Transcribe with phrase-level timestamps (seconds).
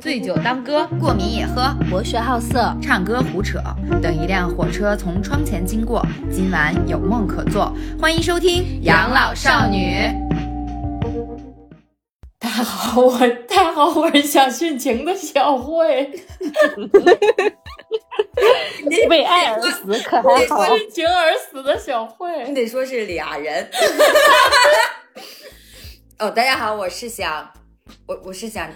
[0.00, 3.58] 醉酒当歌，过敏也喝，博学好色，唱歌胡扯。
[4.00, 7.74] 等一辆火车从窗前经过，今晚有梦可做。
[8.00, 9.96] 欢迎收听《养老少女》。
[12.38, 16.08] 大家好，我大家好，我是想殉情的小慧。
[19.08, 20.64] 为爱而死，可还好？
[20.66, 23.68] 殉情而死的小慧，你得说是俩人。
[26.20, 27.50] 哦，大家好，我是想，
[28.06, 28.70] 我我是想。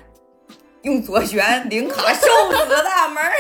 [0.83, 3.23] 用左旋领卡瘦死的大门。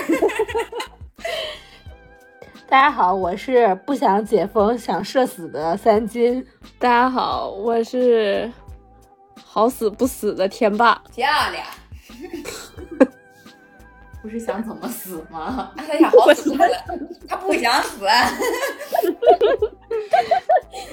[2.68, 6.44] 大家好，我是不想解封想社死的三金。
[6.78, 8.50] 大家好，我是
[9.42, 11.00] 好死不死的天霸。
[11.14, 11.64] 漂亮。
[14.20, 15.70] 不是想怎么死吗？
[15.76, 16.84] 他想好死了，
[17.28, 18.04] 他不想死。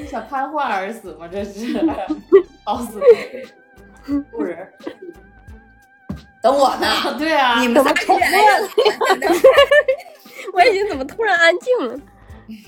[0.08, 1.28] 想瘫痪而死吗？
[1.28, 1.84] 这是
[2.64, 3.02] 好死
[4.32, 4.72] 不人。
[6.46, 6.88] 等我呢？
[7.18, 8.32] 对啊，你们怎么突然？
[10.54, 12.00] 我已经怎么突然安静了？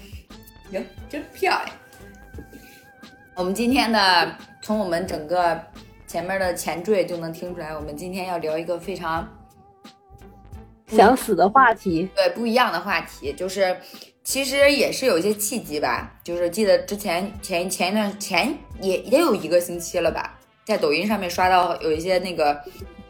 [0.71, 1.69] 行，真漂亮。
[3.35, 5.61] 我们今天的从我们整个
[6.07, 9.31] 前面的前缀就能听出来，我们今天要聊一个非常
[10.87, 12.09] 想死的话题。
[12.15, 13.77] 对，不一样的话题，就是
[14.23, 16.15] 其实也是有一些契机吧。
[16.23, 20.35] 就是记得之前前前一段前也也有一个星期了吧，
[20.65, 22.59] 在抖音上面刷到有一些那个。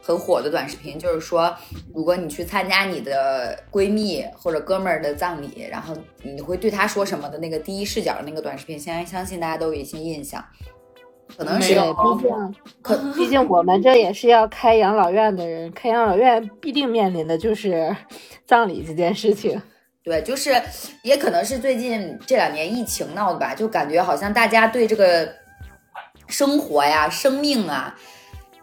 [0.08, 1.54] 很火的短视频，就是说，
[1.94, 10.42] 如果你去参加你的闺蜜或者哥们儿的葬礼，然后你会对他说什么的那个第一视角的那个短视频，相相信大家都有一些印象。
[11.36, 17.94] 可能是，毕竟， 可毕竟我们这也是要开养老院的人，开养老院必定面临的就是
[18.46, 19.62] 葬礼这件事情。
[20.06, 20.56] 对，就是
[21.04, 25.28] 也可能是最近这两年疫情闹的吧，就感觉好像大家对这个
[26.28, 27.94] 生活呀、生命啊。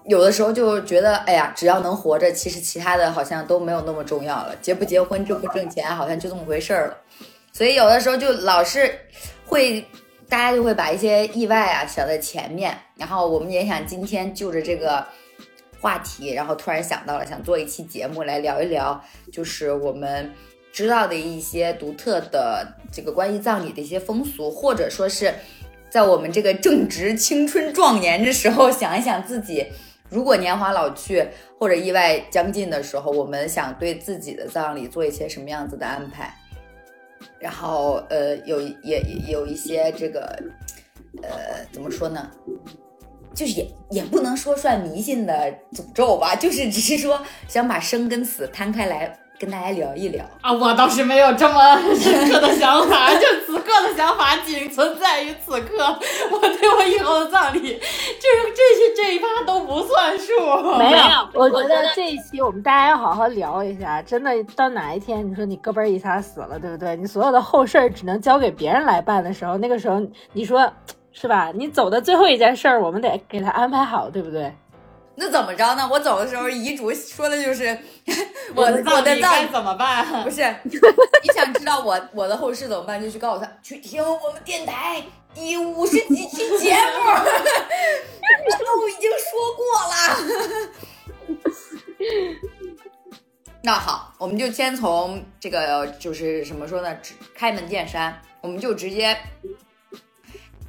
[0.06, 4.55] 有的时候就觉得，哎呀，只要能活着，其实其他的好像都没有那么重要了。
[4.60, 6.97] 结不结婚，挣不挣钱，好像就这么回事儿了。
[7.53, 8.98] 所以有的时候就老是
[9.47, 9.82] 会，
[10.28, 12.76] 大家就会把一些意外啊想在前面。
[12.97, 15.03] 然后我们也想今天就着这个
[15.81, 20.31] 话题，然后突然想到了，想做一期节目来聊一聊，就是我们
[20.70, 25.32] 知道的一些独特的这个关于葬礼的一些风俗，或者说是
[25.88, 29.64] 在我们这个正值青春壮年的时候，想一想自己。
[30.14, 31.26] 如果年华老去
[31.58, 36.32] 或者意外将近的时候，我们想对自己的葬礼做一些什么样子的安排？
[37.41, 40.20] 然后，呃，有也有一些这个，
[41.20, 42.30] 呃，怎么说呢？
[43.34, 49.19] 就是也也不能说算迷信的诅咒吧，就是只是说想把生跟死摊开来。
[49.44, 55.84] 跟大家聊一聊啊，我倒是没有这么深刻的想法， 就此刻的想法仅存在于此刻。
[56.31, 60.32] 我对我以后的葬礼，就是这些这一趴都不算数。
[60.78, 64.00] 没有， 我觉得这一期我们大家要好好聊一下。
[64.00, 66.97] 真的，到哪一天你说你胳膊一下死了，对不对？
[66.97, 70.00] 你所有的后事儿只能交给别人来办的时候，那个时候
[70.32, 70.72] 你说
[71.12, 71.53] 是吧？
[71.55, 74.53] 你走的最后一件事儿，我们得给他安排好，对不对？
[75.16, 75.88] 那怎么着呢？
[75.91, 77.78] 我走的时候遗嘱说的就是
[78.54, 80.25] 我的我的葬怎么办？
[80.25, 83.00] 不是， 你想知道我我的后事怎么办？
[83.00, 85.00] 就去告诉他去听我们电台
[85.32, 89.94] 第五十几期节目，我 都已经说过了。
[93.62, 96.96] 那好，我们就先从这个就是怎么说呢？
[97.34, 99.16] 开门见山，我们就直接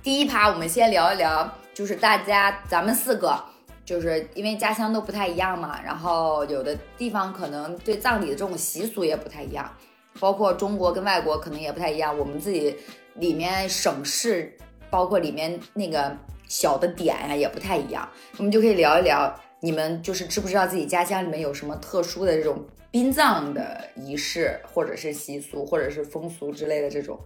[0.03, 3.43] 第一趴，我们先聊一聊，就是大家咱们四个。
[3.85, 9.71] 就是因为家乡都不太一样嘛，然后有的地方可能对葬礼的这种习俗也不太一样，
[10.19, 12.17] 包括中国跟外国可能也不太一样。
[12.17, 12.75] 我们自己
[13.13, 14.57] 里面省市，
[14.89, 18.09] 包括里面那个小的点呀也不太一样。
[18.37, 27.19] 我们就可以聊一聊，你们就是知不知道自己家乡里面有什么特殊的这种殡葬的仪式，或者是习俗，或者是风俗之类的这种？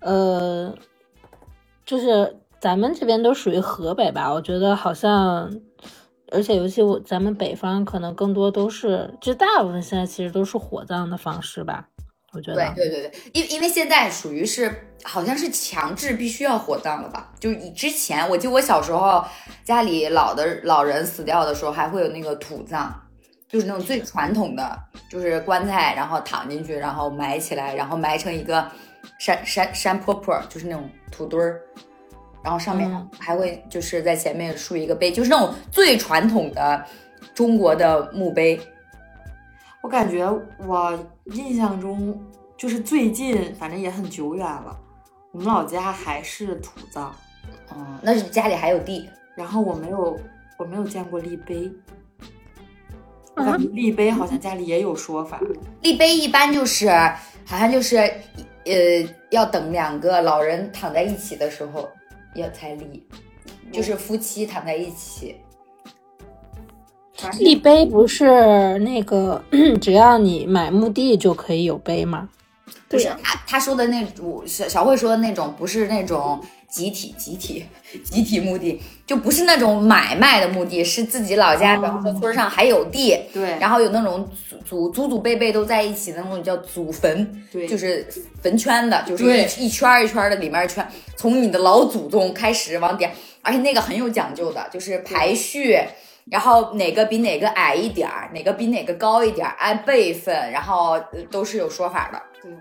[0.00, 0.74] 呃，
[1.86, 2.36] 就是。
[2.60, 5.50] 咱们这边都属于河北吧，我觉得好像，
[6.30, 11.88] 而且尤其我咱们北方可能更多都是，就大部分现在其实都是火葬的方式吧，
[12.32, 12.56] 我觉得。
[12.74, 17.32] 对对对对，因因为现在属于是好像是强制必须要火葬了吧？
[17.40, 19.24] 就以之前，我记得我小时候
[19.64, 22.94] 家里老的老人死掉的时候，还会有那个土葬，
[23.48, 24.78] 就是那种最传统的，
[25.10, 28.70] 就是棺材，然后躺进去，然后埋起来，然后埋成一个
[29.18, 31.62] 山山山坡坡，就是那种土堆儿。
[32.42, 36.84] 然后上面还会就是在前面竖一个碑，就是那种最传统的
[37.34, 38.60] 中国的墓碑。
[39.82, 40.28] 我感觉
[40.58, 40.98] 我
[41.32, 42.18] 印象中
[42.56, 44.78] 就是最近，反正也很久远了。
[45.32, 47.14] 我们老家还是土葬，
[47.74, 49.08] 嗯，那是家里还有地。
[49.36, 50.18] 然后我没有，
[50.58, 51.70] 我没有见过立碑。
[53.36, 55.40] 我感觉立碑好像家里也有说法，
[55.82, 56.90] 立碑一般就是
[57.46, 58.72] 好像就是呃
[59.30, 61.88] 要等两个老人躺在一起的时候
[62.34, 63.02] 要彩礼，
[63.72, 65.36] 就是夫妻躺在一起。
[67.38, 69.42] 立碑不是那个
[69.80, 72.28] 只要你买墓地就可以有碑吗？
[72.88, 77.66] 不是他他说的那种小小慧说的那种，不是那种集体集体
[78.04, 88.06] 集体墓地，就不是那种买卖的墓地，是自己老家，比方说村上还有地，对，然后有那种祖祖祖祖辈辈都在一起的那种叫祖坟，对，就是
[88.40, 89.24] 坟圈的，就是
[89.60, 90.86] 一圈一圈的里面圈，
[91.16, 93.12] 从你的老祖宗开始往点，
[93.42, 95.76] 而且那个很有讲究的，就是排序。
[96.30, 102.22] 然后哪个比哪个矮一点儿，哪个比哪个高一点儿，按辈分，然后都是有说法的。
[102.40, 102.52] 对，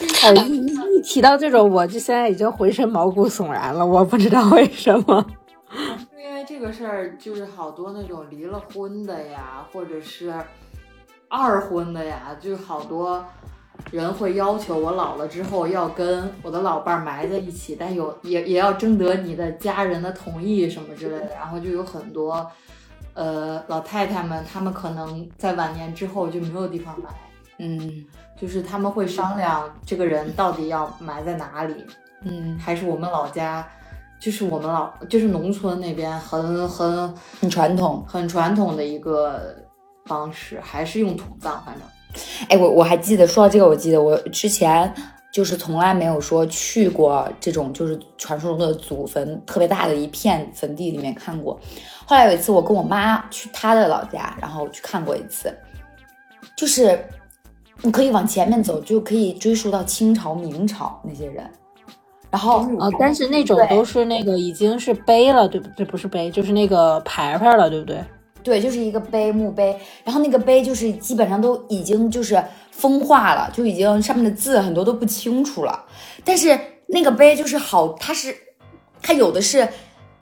[0.00, 5.24] 一一提到这种，我就现在已经浑身毛骨悚然了，我不知道为什么。
[6.16, 10.32] 因为这个事儿，就是好多那种离了婚的呀，或者是
[11.28, 13.24] 二婚的呀，就好多
[13.90, 22.46] 人会要求我老了之后要跟我的老伴儿埋在一起，但有也也要征得你的家人的同意什么之类的，然后就有很多。
[23.14, 27.10] 呃，老太太们，他们可能在晚年之后就没有地方埋，
[27.58, 28.04] 嗯，
[28.40, 31.84] 就是他们会商量这个人到底要埋在哪里，
[32.22, 33.66] 嗯，还是我们老家，
[34.20, 39.56] 就是我们老就是农村那边很很很传统很传统的一个
[40.06, 44.92] 方式，还是用土葬，反正，哎，我我还记得说到这个，我记得我之前。
[45.30, 51.60] 就是从来没有说去过这种就是传说中的祖坟特别大的一片坟地里面看过。
[52.06, 55.54] 后来有一次我跟我妈去她的老家，然后去看过一次，
[56.56, 56.98] 就是
[57.82, 61.48] 你可以往前面走，就可以追溯到清朝、明朝那些人。
[62.30, 65.86] 然后哦，但是那种都是那个已经是碑了，对不对？
[65.86, 68.04] 不是碑，就是那个牌牌了，对不对？
[68.42, 69.76] 对，就是一个碑墓碑。
[70.04, 72.42] 然后那个碑就是基本上都已经就是。
[72.70, 75.84] 风化了，就已经上面的字很多都不清楚了。
[76.24, 78.32] 但是那个碑就是好，它是
[79.02, 79.68] 它有的是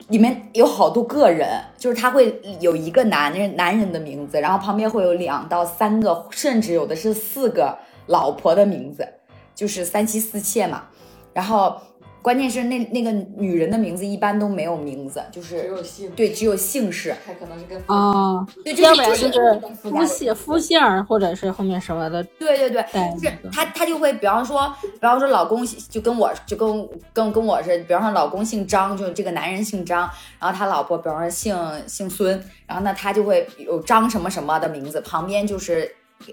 [0.08, 7.76] 里面有好多个人，就是他会有一个男人男人的名字，然后旁边会有两到三个，甚至有的是四个
[8.06, 9.06] 老婆的名字，
[9.54, 10.84] 就是三妻四妾嘛。
[11.32, 11.80] 然后。
[12.26, 22.82] 关键是那那个女人的名字一般都没有名字，就是只有姓，对，只有姓氏，还可能是跟啊，对，要不然就是夫姓夫姓或者是后面什么的，对对对，
[23.22, 31.56] 是他他就会，比方说，比方说老公就跟我就跟跟跟我是，比方说老公姓张，就这个男人姓张，然后他老婆比方说姓
[31.86, 35.88] 姓孙，然后呢他就会有张什么什么的名字，旁边就是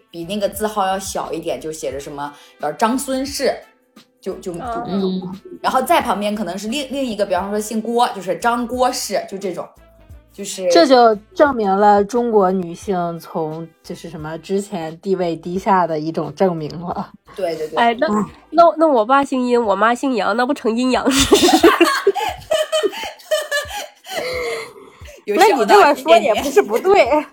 [0.10, 3.54] 比那个字号要小一点，就写着什么，比如张孙氏。
[4.24, 9.68] 就就就那种，然后在旁边可能是另另一个，比方说姓郭，就是张郭氏，就这种，
[10.32, 17.12] 就是这就证明了中国女性从就是什么之前地位低下的一种证明了。
[17.36, 18.08] 对对对，哎，那
[18.52, 21.58] 那那我爸姓阴，我妈姓杨，那不成阴阳师？
[25.36, 27.26] 那你这么说也不是不对。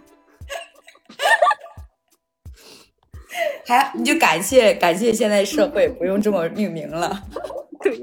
[3.70, 7.22] 还你就感谢感谢现在社会 不用这么命名了。
[7.82, 7.96] 对，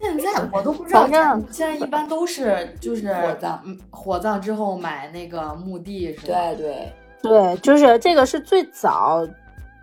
[0.00, 1.06] 现在我都不知道，
[1.50, 6.34] 现在一般都是 就是火葬，嗯，火葬之后买那个墓地是吧？
[6.34, 9.26] 对对对，就是这个是最早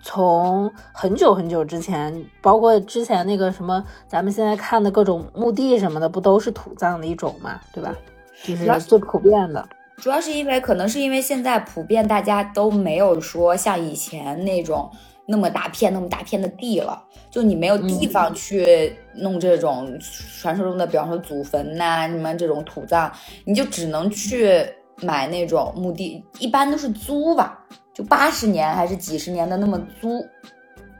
[0.03, 7.59] 从很久很久之前，包括之前那个什么，咱们现在看的各种墓地什么的，不都是土葬的一种嘛？
[7.73, 7.95] 对吧？
[8.43, 9.67] 就是最普遍的。
[9.97, 14.89] 主要是因为可能是因为现在普遍大家都没有说像以前那种
[15.31, 19.97] 那么大片那么大片的地了，就你没有地方去弄这种
[20.39, 23.09] 传说中的，比方说祖坟呐什么这种土葬，
[23.45, 24.63] 你就只能去
[24.97, 27.57] 买那种墓地，一般都是租吧，
[27.93, 30.23] 就八十年还是几十年的那么租。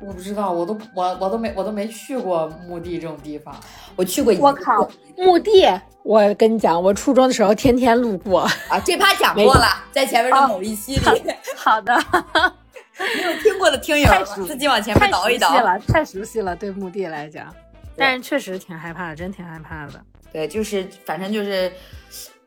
[0.04, 3.56] 我不知道，我都我我都没我都没去过墓地这种地方，
[3.96, 5.68] 我去过一次我靠，墓地！
[6.04, 8.80] 我跟你讲，我初中的时候天天路过啊。
[8.84, 11.24] 这趴讲过了，在前面的某一期里。
[11.56, 11.96] 好的，
[13.18, 14.10] 没有听过的听友
[14.48, 15.50] 自己往前面倒一倒。
[15.50, 17.54] 太熟悉了，太熟悉了，对墓地来讲。
[17.98, 20.02] 但是确实挺害怕的，真挺害怕的。
[20.32, 21.72] 对，就是反正就是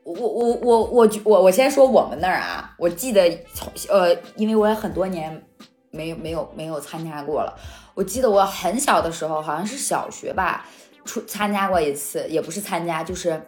[0.03, 5.43] 我我我我我我先说我们那儿啊，我记得从呃，因为我也很多年。
[5.97, 7.57] 没有没有没有参加过了。
[7.95, 10.67] 我记得我很小的时候，好像是小学吧，
[11.05, 13.41] 出参加过一次，也不是参加，就是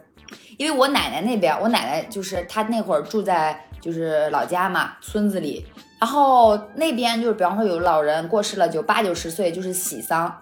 [0.57, 5.65] 因为我奶奶那边，我奶奶就是她那会儿住在就是老家嘛，村子里，
[5.99, 10.33] 然后那边就是比方说有老人过世了，就八九十岁，就是喜丧，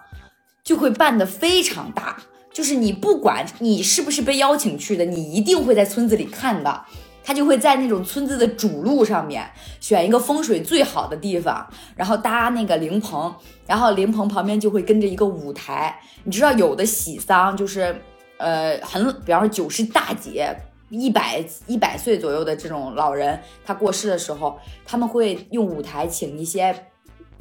[0.62, 2.16] 就会办的非常大，
[2.52, 6.84] 就是你不管你是不是被邀请去的，你一定会在村子里看到。
[7.28, 9.44] 他就会在那种村子的主路上面
[9.80, 13.34] 选一个风水最好的地方，然后搭那个灵棚，
[13.66, 15.98] 然后灵棚旁边就会跟着一个舞台。
[16.22, 18.00] 你知道有的喜丧就是
[18.36, 20.56] 呃很，比方说九十大姐。
[20.88, 26.74] 一百一百岁左右的这种老人，他过世的时候，他们会用舞台请一些，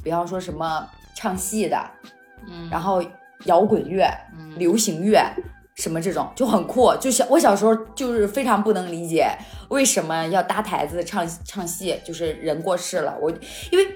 [0.04, 1.78] 比方说什么唱戏的，
[2.48, 3.04] 嗯，然后
[3.46, 4.08] 摇滚乐、
[4.58, 5.22] 流行乐
[5.76, 6.92] 什么这种就很酷。
[7.00, 9.28] 就小我小时候就是非常不能理解
[9.70, 13.30] 为什么要搭台子唱唱戏，就是人过世了，我
[13.72, 13.88] 因为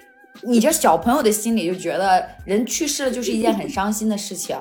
[0.43, 4.55] 你这小朋友的心里就觉得人去世了就是一件很伤心的事情，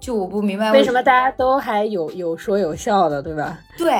[0.00, 3.60] 就我不明白为什么大家都还有有说有笑的，对吧？
[3.76, 3.94] 对。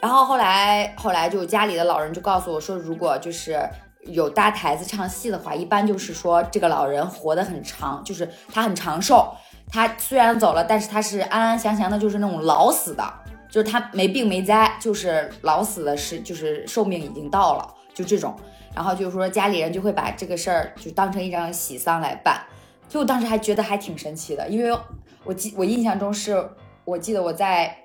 [0.00, 3.60] 然后后来，后来就家里的老人就告诉我说，如果就是
[4.06, 9.30] 有搭台子唱戏的话，一般就是说这个老人活得很长，就是他很长寿。
[9.70, 13.04] 他虽然走了，但是他是安安详详的，就是那种老死的，
[13.50, 18.34] 就是他没病没灾，就是老死的是就是寿命已经到了，就这种。
[18.74, 22.40] 然后就是说家里人就会把这个事儿就当成一张喜丧来办。
[22.88, 24.76] 所以我当时还觉得还挺神奇的，因为
[25.24, 26.48] 我记我印象中是
[26.86, 27.76] 我记得我在。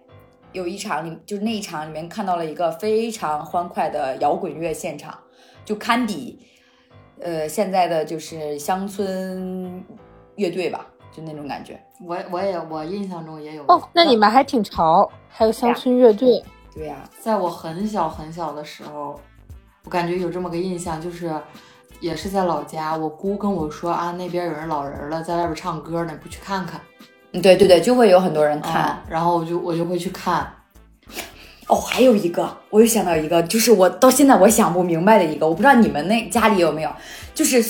[0.56, 5.14] 有一场里，就是那一场里面看到了一个非常欢快的摇滚乐现场，
[5.66, 6.40] 就堪比，
[7.20, 9.84] 呃，现在的就是乡村
[10.38, 11.78] 乐队吧，就那种感觉。
[12.06, 16.42] 我我也我印象中也有哦，那你们还挺潮，还有乡村乐队。
[16.74, 19.20] 对呀，在我很小很小的时候，
[19.84, 21.34] 我感觉有这么个印象，就是
[22.00, 26.80] 也是在老家，我姑跟我说啊，那边有人老人了，在外边唱歌呢，不去看看。
[27.42, 30.48] 对对对，就会有很多人看，然后我就我就会去看。
[31.68, 36.92] 哦，还有一个，我又想到一个，就是我到现在我想不明白的一个，我不知道你们那家里有没有，
[37.34, 37.64] 就是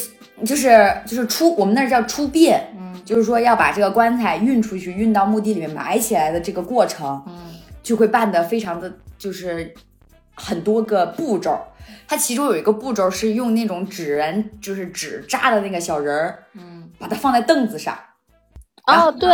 [0.44, 9.74] 就是就是出我们那叫出殡，嗯，就是说要把这个棺材运出去，运到墓地里面埋起来的这个过程，嗯，就会办的非常的就是
[10.34, 11.58] 很多个步骤，
[12.06, 17.98] 它其中有一个步骤是用那种纸人，就是纸扎的那个小人儿，嗯，把它放在凳子上。
[18.88, 19.30] 哦，对，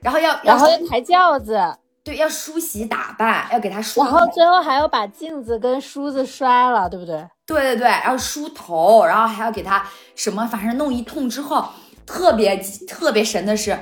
[0.00, 1.60] 然后要，然后要抬轿子，
[2.02, 7.24] 对，要梳洗打扮，要给他梳，然后最后还要把镜子跟梳子摔了，对不对？
[7.46, 11.68] 对对对，然后梳头，然后还要给他什么，反正弄一通之后，
[12.04, 13.78] 特别特别神的是，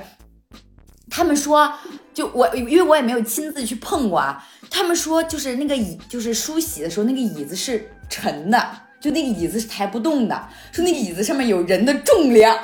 [1.09, 1.71] 他们说，
[2.13, 8.69] 就我因为我也没有亲自去碰过啊，他们说就是那个椅，就是梳洗的时候那个椅子是沉的，
[9.01, 12.55] 就那个椅子是抬不动的，说那个椅子上面有人的重量。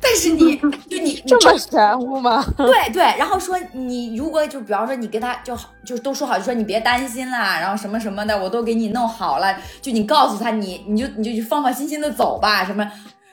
[0.00, 2.44] 但是你就你这么玄乎吗？
[2.56, 12.88] 对对，然后说你如果就比方说你跟他就好就都说好，就说你别担心啦，然后什么什么的我都给你弄好了，就你告诉他你你就你就放放心心的走吧什么，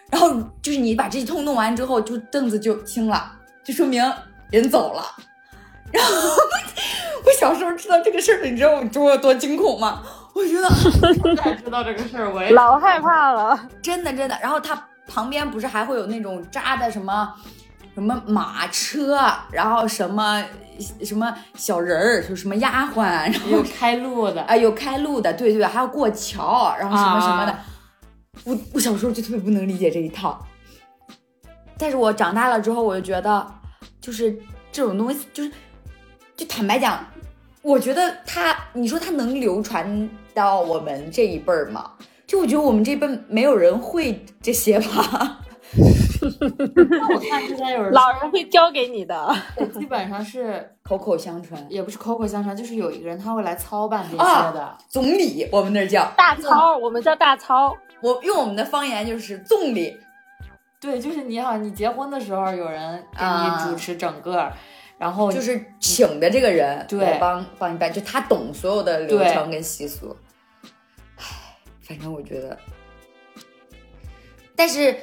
[0.10, 3.32] 然后就是你把这一通弄完之后，就凳子就轻了，
[3.64, 4.04] 就说明
[4.50, 5.04] 人走了。
[5.94, 6.12] 然后
[7.24, 10.02] 我小时候知道这个事儿，你知道我我有多惊恐吗？
[10.34, 10.68] 我觉得
[11.14, 14.38] 现在知道这个事儿，我也老害怕了，真的真的。
[14.42, 14.84] 然后他。
[15.08, 17.34] 旁边不是还会有那种扎的什么
[17.94, 19.20] 什么马车，
[19.52, 20.44] 然后什么
[21.04, 27.58] 什么小人儿，就什么丫鬟，然后有开路的， 啊，有开路的，对对，还要过桥，然后什么什么的。
[28.44, 30.46] 我我小时候就特别不能理解这一套，
[31.78, 33.48] 但是我长大了之后，我就觉得，
[34.02, 34.38] 就是
[34.72, 35.52] 这种东西，就是
[36.36, 37.06] 就坦白讲，
[37.62, 41.92] 我觉得它，你说它能流传到我们这一辈儿吗？
[42.28, 45.42] 就我觉得我们这边没有人会这些吧。
[45.78, 49.36] 那我看之前有人老人会教给你的，
[49.74, 54.78] 基本上是口口相传，也不是口口相传，就是有一个人他会来操办这些的。
[54.88, 57.76] 总理，我们那儿叫大操，我们叫大操。
[58.02, 59.98] 我用我们的方言就是总理。
[60.80, 64.52] 对，就是你好，你结婚的时候有人给你主持整个，
[64.98, 70.16] 然后就是请的这个人对帮帮你办，就他懂所有的流程跟习俗。
[71.88, 72.58] 反正我觉得，
[74.56, 74.98] 但是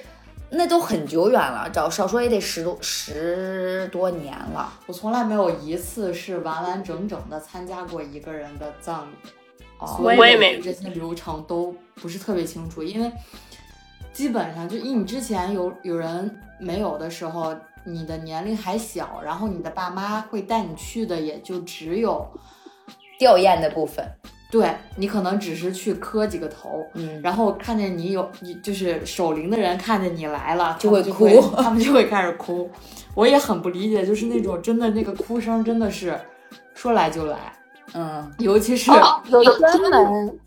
[0.51, 4.73] 那都很久远了，找少说也得十多十多年了。
[4.87, 9.17] 我从来没有一次是完完整整的参加过一个人的葬礼，
[10.17, 13.11] 我也没这些流程都不是特别清楚，因为
[14.13, 22.29] 基本上就因你之前有有人没有的时候，你的年龄还小，然后你的爸妈会带你去的，也就只有
[23.19, 24.05] 吊唁的部分。
[24.53, 32.71] 对你可能只是去磕几个头，嗯，然后看见你有你就是守灵的人看见你来了就会哭，他们就会开始哭。
[33.17, 36.15] 我也很不理解，就是那种真的那个哭声真的是
[36.75, 37.39] 说来就来，
[37.95, 38.91] 嗯，尤其是
[39.31, 40.39] 有专门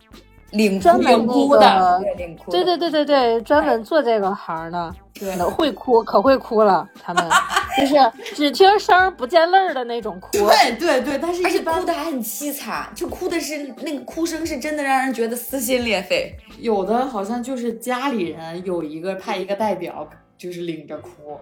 [0.55, 2.01] 领专门那哭个的，
[2.49, 6.87] 对对对对对，专门做这个行的，对会哭，可会哭了。
[7.03, 7.23] 他们
[7.77, 7.95] 就是
[8.33, 10.29] 只听声儿不见泪儿的那种哭。
[10.31, 16.35] 对对对，但是而且哭的还很凄惨，就哭的是那个哭声是真的让人觉得撕心裂肺。
[16.59, 20.07] 有的好像就是家里人有一个派一个代表，
[20.37, 21.37] 就是领着哭，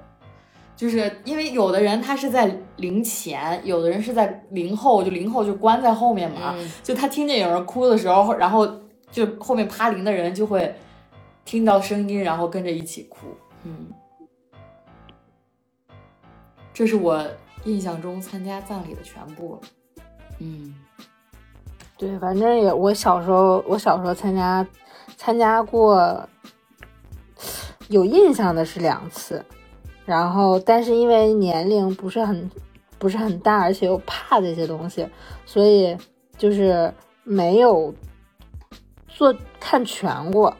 [0.75, 8.67] 就是因为有的人他是在灵前，有的人是在灵后，就灵后就关在后面嘛，嗯就他听见有人哭的时候，然后
[9.13, 10.75] 就后面趴铃的人就会
[11.45, 13.27] 听到声音，然后跟着一起哭。
[13.63, 13.93] 嗯，
[16.73, 17.23] 这是我
[17.63, 19.61] 印象中参加葬礼的全部了。
[20.39, 20.73] 嗯，
[21.95, 24.67] 对，反正也我小时候，我小时候参加
[25.15, 26.27] 参加过，
[27.89, 29.45] 有印象的是两次，
[30.05, 32.49] 然后但是因为年龄不是很
[32.97, 35.07] 不是很大，而且又怕这些东西，
[35.45, 35.95] 所以
[36.35, 36.91] 就是
[37.23, 37.93] 没有
[39.15, 40.55] 做看全过，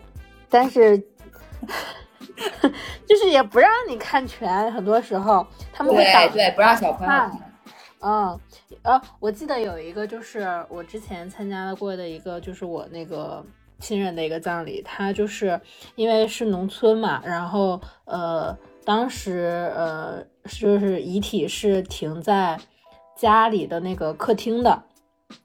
[0.50, 0.98] 但是
[3.08, 7.40] 就是也不让你看全，很多时候他们会挡对对，不让小朋友看看。
[8.06, 8.38] 嗯，
[8.82, 13.44] 呃，我记得有一个，就是我之前参加过的一个，就是我那个
[13.80, 15.60] 亲人的一个葬礼，他就是
[15.96, 22.60] 因为是农村嘛，然后呃，当时呃，就是遗体是停在
[23.16, 24.84] 家里的那个客厅的，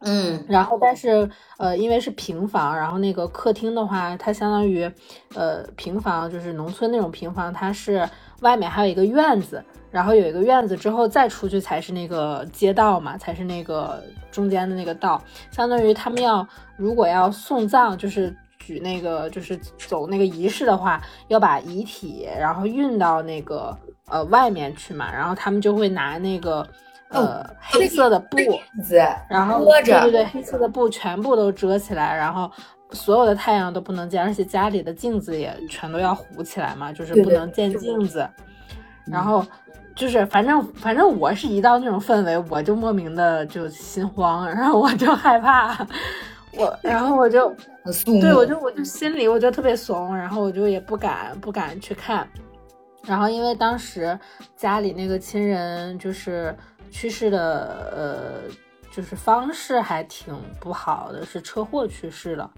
[0.01, 1.29] 嗯然后但是
[1.59, 4.91] 呃，因为是平房，然后那个客厅的话，它相当于
[5.35, 8.09] 呃平房，就是农村那种平房，它是
[8.41, 18.35] 外面还有一个院子，然后有一个院子之后再出去才是那个街道嘛，才是那个中间的那个道，相当于他们要如果要送葬，就是。
[18.61, 23.75] 举那个就是走那个仪式的话，要把遗体然后运到那个
[24.11, 26.69] 呃外面去嘛，然后他们就会拿那个
[27.11, 28.37] 呃、黑色的布，
[28.83, 28.97] 子，
[29.29, 32.51] 然后遮着对对对，黑色的布全部都遮起来，然后
[32.93, 38.29] 所有的太阳都不能见，而且家里的镜子也全都要糊起来嘛，就是不能见镜子。
[39.07, 39.45] 然后
[39.95, 45.87] 就是反正反正我是一到那种氛围，我就莫名的就心慌，然后我就害怕，
[46.57, 47.55] 我然后我就。
[48.05, 52.29] 对我就我就心里我就特别怂，然后我就也不敢不敢去看。
[53.07, 54.19] 然后因为当时
[54.59, 56.55] 家里那个亲人就是
[56.91, 58.55] 去世的，呃，
[58.91, 62.51] 就是方式还挺不好的，是车祸去世的。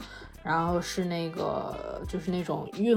[0.42, 2.96] 然后是那个就是那种运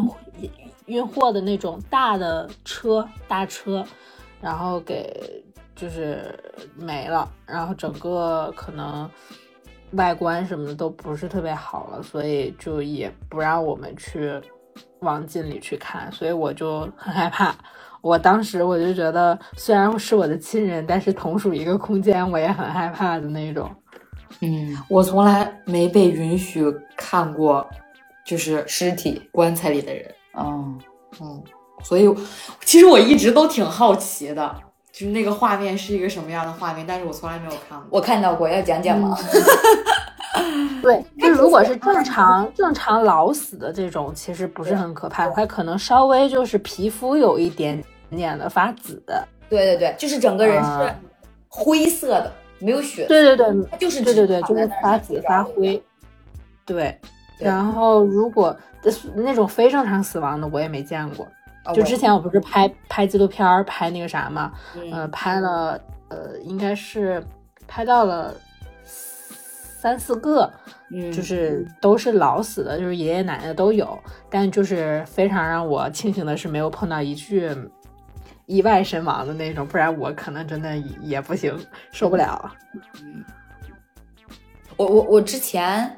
[0.85, 3.85] 运货的那种大的车大车，
[4.39, 5.43] 然后给
[5.75, 6.33] 就是
[6.73, 9.09] 没了，然后整个可能
[9.91, 14.41] 外观什么的都不是特别好了，所以就也不让我们去
[15.01, 17.53] 往近里去看，所以我就很害怕。
[18.03, 23.71] 我当时我就觉得，虽然是我的亲人，但是同属一个空间，我也很害怕的那种。
[24.41, 26.65] 嗯，我从来没被允许
[26.97, 27.65] 看过，
[28.25, 30.13] 就是尸体，棺材里的人。
[30.37, 30.77] 嗯，
[31.21, 31.41] 嗯，
[31.81, 32.13] 所以
[32.65, 34.53] 其实我一直都挺好奇的，
[34.91, 37.87] 就是那个画面是一个什么样的画面，但是我从来没有看过。
[37.89, 39.17] 我看到过，要讲讲吗？
[40.83, 47.81] 对，就如果是正常正常老死的这种，其实不是很可怕，它可能稍微就是皮肤有一点
[48.15, 49.01] 点的发紫。
[49.49, 50.99] 对对对，就是整个人是啊
[51.47, 55.81] 灰色的，没有血，对对对，它就是对对对，就是发紫发灰。
[56.65, 56.97] 对，
[57.37, 58.55] 然后如果
[59.15, 61.25] 那种非正常死亡的，我也没见过。
[61.65, 67.23] 哦就之前我不是拍拍纪录片儿，拍那个啥嘛，嗯呃，拍了呃，应该是
[67.67, 68.33] 拍到了
[68.83, 70.51] 三四个，
[70.89, 73.97] 嗯就是都是老死的，就是爷爷奶奶都有，
[74.29, 77.49] 但就是非常让我庆幸的是没有碰到一具
[78.45, 81.57] 意外身亡的那种，不然我可能真的也不行，
[81.91, 82.51] 受不了。
[84.75, 85.97] 我我我之前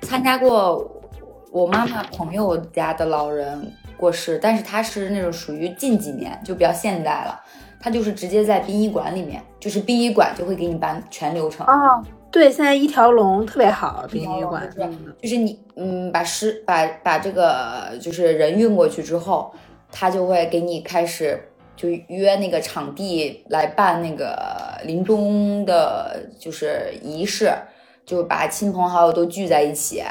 [0.00, 1.02] 参加过
[1.50, 7.40] 我妈妈朋友家的老人过世，但是他是那种属于近几年，就比较现代了。
[7.80, 11.66] 他就是直接在殡仪馆里面，就是殡仪馆就会给你办全流程。
[11.66, 14.66] 哦，对，现在一条龙特别好，殡仪馆。
[14.74, 19.52] 就是就是你嗯，把尸把把这个就是人运过去之后，
[19.92, 21.38] 他就会给你开始
[21.76, 27.52] 就约那个场地来办那个临终的，就是仪式，
[28.06, 30.02] 就把亲朋好友都聚在一起，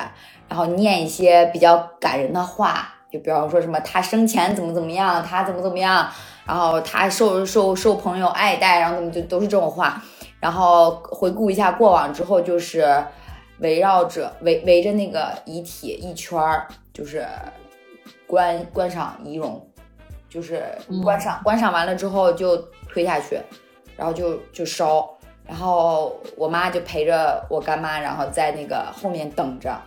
[0.49, 6.09] 然后念一些比较感人的话，就比方说什么他生前怎么怎么样，他怎么怎么样，
[6.45, 10.03] 然后他受受受朋友爱戴，然后怎么就都是这种话。
[10.39, 13.01] 然后回顾一下过往之后，就是
[13.59, 17.25] 围绕着围围着那个遗体一圈儿，就是
[18.27, 19.65] 观观赏仪容，
[20.33, 20.63] 就是
[21.03, 22.57] 观赏、观赏完了之后就
[22.89, 23.39] 推下去，
[23.95, 25.07] 然后就就烧，
[25.45, 29.79] 然后我妈就陪着我干妈，然后在那个后面等着，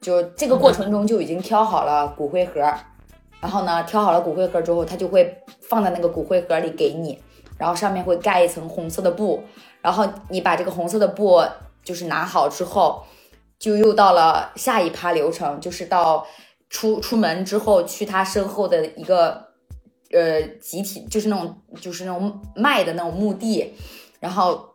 [0.00, 2.60] 就这个过程中就已经挑好了骨灰盒，
[3.40, 7.22] 然后呢，挑好了骨灰盒之后，他就会放在那个骨灰盒里给你，
[7.56, 9.40] 然后上面会盖一层红色的布，
[9.80, 11.40] 然后你把这个红色的布
[11.84, 13.04] 就是拿好之后，
[13.56, 16.26] 就又到了下一趴流程，就是到
[16.68, 19.51] 出出门之后去他身后的一个
[20.12, 23.74] 呃集体，就是那种就是那种卖的那种墓地，
[24.20, 24.68] 然后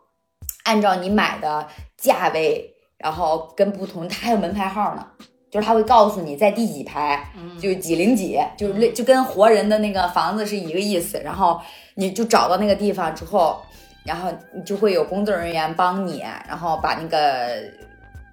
[0.64, 5.06] 按照你买的价位，然后跟不同，它还有门牌号呢。
[5.50, 11.18] 就是他会告诉你在第几排，就几零几，就是类就跟活人的那个房子是一个意思。
[11.24, 11.58] 然后
[11.94, 13.58] 你就找到那个地方之后，
[14.04, 17.62] 然后你就会有工作人员帮你，然后把那个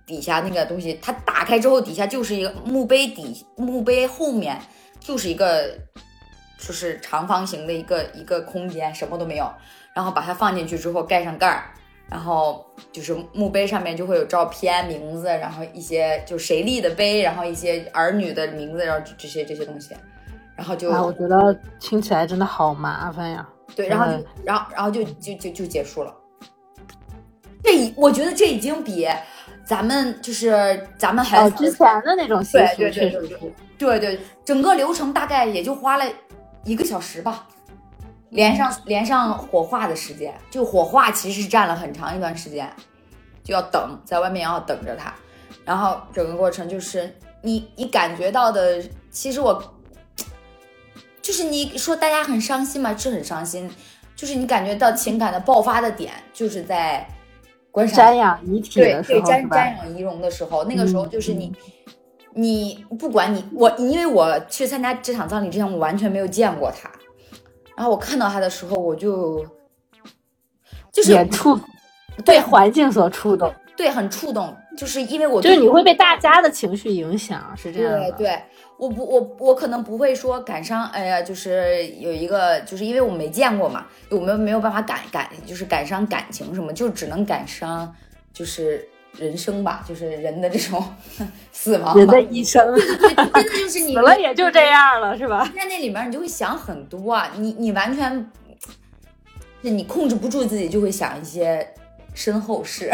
[0.05, 4.59] 底下那个东西，它打开之后，底下就是一个墓碑底，墓碑后面
[4.99, 5.73] 就是一个
[6.57, 9.51] 就是长方形的一个一个空间，什么都没有。
[9.93, 11.63] 然后把它放进去之后，盖上盖儿。
[12.07, 19.95] 然后就是墓碑上面就会有照片、名字，然后一些就谁立的碑，然后一些儿女的名字，然后这些这些东西，
[20.55, 23.49] 然后就啊，我觉得听起来真的好麻烦呀。
[23.75, 26.13] 对，然后就然后然后就就就就结束了。
[27.63, 29.07] 这已我觉得这已经比
[29.65, 33.27] 咱们就是咱们还哦之前的那种习俗对对对
[33.79, 36.05] 对对，整个流程大概也就花了
[36.65, 37.47] 一个小时吧。
[38.31, 42.69] 连上连上火化的时间，就火化其实占了很长一段时间，
[43.41, 45.13] 就要等在外面要等着他，
[45.63, 49.75] 然后整个过程就是你你感觉到的，其实我
[51.21, 53.71] 就是你说大家很伤心嘛，是很伤心，
[54.17, 57.07] 就是你感觉到情感的爆发的点，就是在
[57.71, 59.57] 观赏瞻仰遗体对对，的时候是吧？
[59.57, 61.53] 瞻瞻仰遗容的时候，那个时候就是你，
[62.37, 66.91] 你不管你我，因为我去参加这场葬礼之前，我完全没有见过他，
[67.77, 69.45] 然后我看到他的时候，我就
[70.91, 71.57] 就是也触
[72.25, 78.11] 对被环境所触动，对很触动，就是因为我就是对你会被大家的情绪影响，是这样的。
[78.11, 78.41] 对对，
[78.77, 87.93] 我不我我可能不会说感伤，哎呀，就是有一个，就是因为我没见过嘛，我们没有办法感感，就是感伤感情什么，就只能感伤，
[88.33, 88.85] 就是
[89.17, 90.83] 人生吧，就是人的这种
[91.51, 92.21] 死亡吧人的。
[92.23, 95.45] 一生真的就是 你死了也就这样了，是吧？
[95.55, 98.31] 在那里面，你就会想很多啊，你你完全，
[99.61, 101.67] 是你控制不住自己，就会想一些
[102.13, 102.91] 身后事。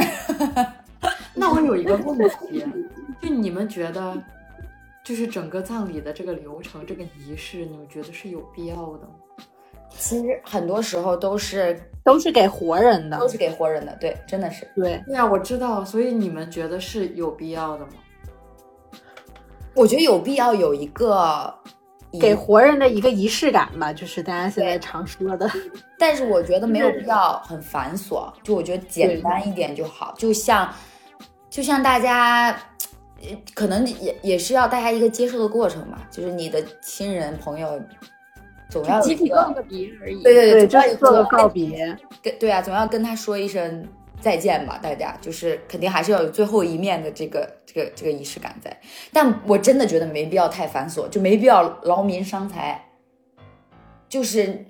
[1.33, 2.17] 那我有一个问
[2.49, 2.65] 题，
[3.21, 4.15] 就你们觉得，
[5.03, 9.15] 就是整个葬礼的这个流程、这个仪式，你们觉得是有必要的吗？
[10.01, 14.67] 其实很多时候都是都是给活人的都，是给活人的，对，真的是。
[14.75, 17.91] 对，对呀，我知道，所以你们觉得是有必要的吗？
[19.75, 21.53] 我觉得有必要有一个
[22.19, 25.49] 给活人的一个仪式感吧，就是大家现在常说的。
[25.99, 30.15] 但是我觉得没有必要很繁琐，就我觉得简单一点就好。
[30.17, 30.67] 就像，
[31.47, 32.49] 就像大家，
[33.21, 36.07] 呃可能也也是要大家一个接受的过程吧。
[36.09, 37.79] 就是你的亲人朋友，
[38.71, 40.23] 总要有一个，个别而已。
[40.23, 41.97] 对对对，总要有就是做个告别。
[42.23, 43.85] 跟对啊，总要跟他说一声
[44.21, 44.79] 再见吧。
[44.81, 48.75] 大家就是肯定还是要有最后一面的这个这个这个仪式感在。
[49.11, 52.83] 但我真的觉得没必要太繁琐，就没必要劳民伤财。
[54.07, 54.65] 就是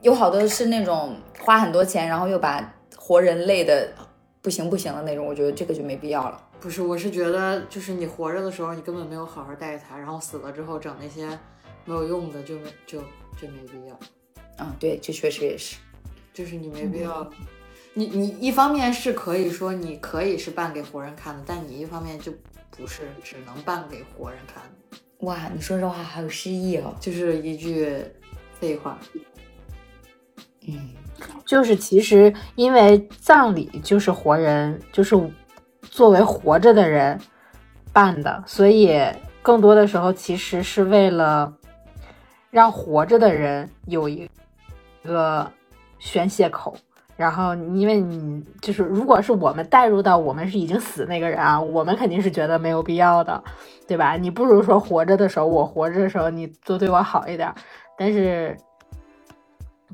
[0.00, 3.88] 有好多是那种花很多钱，然后又把活人累的
[4.40, 6.40] 不行不行的那种，我觉得这个就没必要了。
[6.60, 11.28] 不是，我是觉得，就是你活着的时候，你根本没有好好待他，然后死了之后整那些
[11.84, 13.00] 没有用的，就没就
[13.40, 13.94] 就没必要。
[14.56, 15.76] 啊，对，这确实也是。
[16.32, 17.30] 就是你没必要，
[17.92, 22.32] 你你一方面是可以说你可以是办给活人看的，但你一方面就
[22.70, 26.94] 不是只能办给活人看的，哇，你说这话好有诗意哦。
[27.00, 28.02] 就是一句
[28.58, 28.98] 废话。
[30.66, 30.90] 嗯，
[31.46, 35.14] 就是其实因为葬礼就是活人，就是
[35.82, 37.20] 作为活着的人
[37.92, 38.98] 办的，所以
[39.42, 41.54] 更多的时候其实是为了
[42.54, 44.30] 让活着的人有一
[45.02, 45.50] 个
[45.98, 46.76] 宣泄口。
[47.16, 53.42] 然后，因为你就是，如果是我们带入到我们是已经死那个人啊，我们肯定是觉得没有必要的，
[53.88, 54.16] 对吧？
[54.16, 57.52] 你不如说活着的时候，我活着的时候你多对我好一点。
[57.98, 58.56] 但是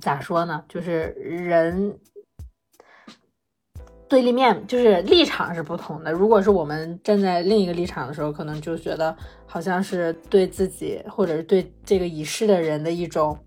[0.01, 0.62] 咋说呢？
[0.68, 1.94] 就是人
[4.11, 6.11] 对立面，就是立场是不同的。
[6.11, 13.38] 如果是我们站在另一个立场的时候，可能就觉得好像是对自己或者是对这个已逝的人的一种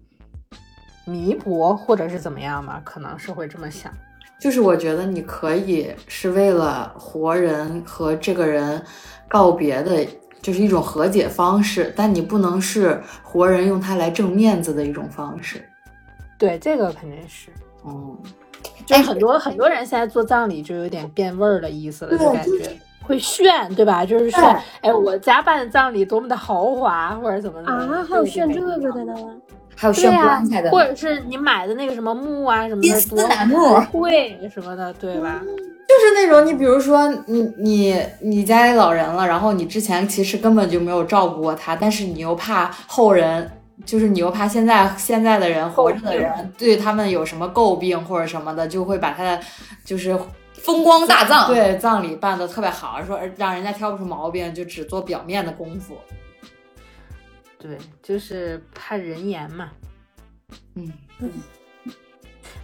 [1.05, 3.91] 弥补，或者是怎么样嘛，可能是会这么想。
[4.39, 8.81] 就是我觉得你可以是为了活人和这个人
[9.27, 10.07] 告别的，
[10.41, 15.61] 就是一种和解方式，但你不能是活人用它来挣面子的一种方式。
[16.37, 17.49] 对，这个肯定是。
[17.85, 18.17] 嗯，
[18.85, 22.69] 就是很多很多人现在做葬礼就有点变味儿的意思了，就感觉。
[23.05, 24.05] 会炫，对吧？
[24.05, 24.41] 就是炫，
[24.79, 28.05] 哎，我家办的葬礼多么的豪华，或者怎么的啊？
[28.09, 29.13] 还有炫这个的呢？
[29.75, 35.41] 还有炫棺材的，或者是你买的那个什么木啊什么的，金丝楠木贵什么的，对吧？
[35.43, 43.51] 就是那种你比如说你你你家里老人了，然后你之前其实根本就没有照顾过他，但是你又怕后人，
[43.85, 49.43] 就是你又怕现在现在的人活着的人对他们有什么诟病或者什么的，就会把他的
[49.83, 50.17] 就是
[50.53, 55.97] 风光大葬，对葬礼办的特别好，说让人家挑不出毛病，就只做表面的功夫。
[57.57, 59.71] 对，就是怕人言嘛。
[60.75, 61.31] 嗯嗯，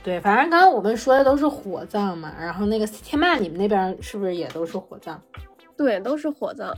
[0.04, 5.20] 对，反正刚刚我们说的都是火葬嘛，然后那个天霸，你们那边是不是也都是火葬？
[5.76, 6.76] 对，都是火葬。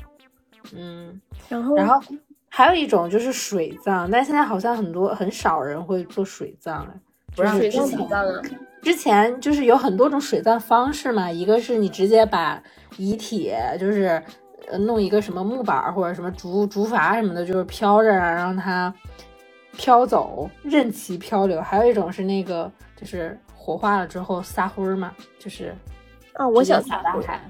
[0.73, 1.99] 嗯，然后然后
[2.53, 6.93] 还有一种就是水葬，但现在好像很多很少人会做水葬了。
[7.35, 8.41] 不让水葬葬啊？
[8.83, 12.61] 之前就是有很多种水葬方式嘛，一个是你直接把
[12.97, 14.21] 遗体就是。
[14.69, 18.93] 呃，弄一个什么木板或者什么竹竹筏什么的，就是飘着让它
[19.75, 21.59] 飘走，任其漂流。
[21.59, 25.75] 还有一种是那个，就是火化了之后撒灰嘛，就是
[26.33, 27.41] 啊，我想撒大海。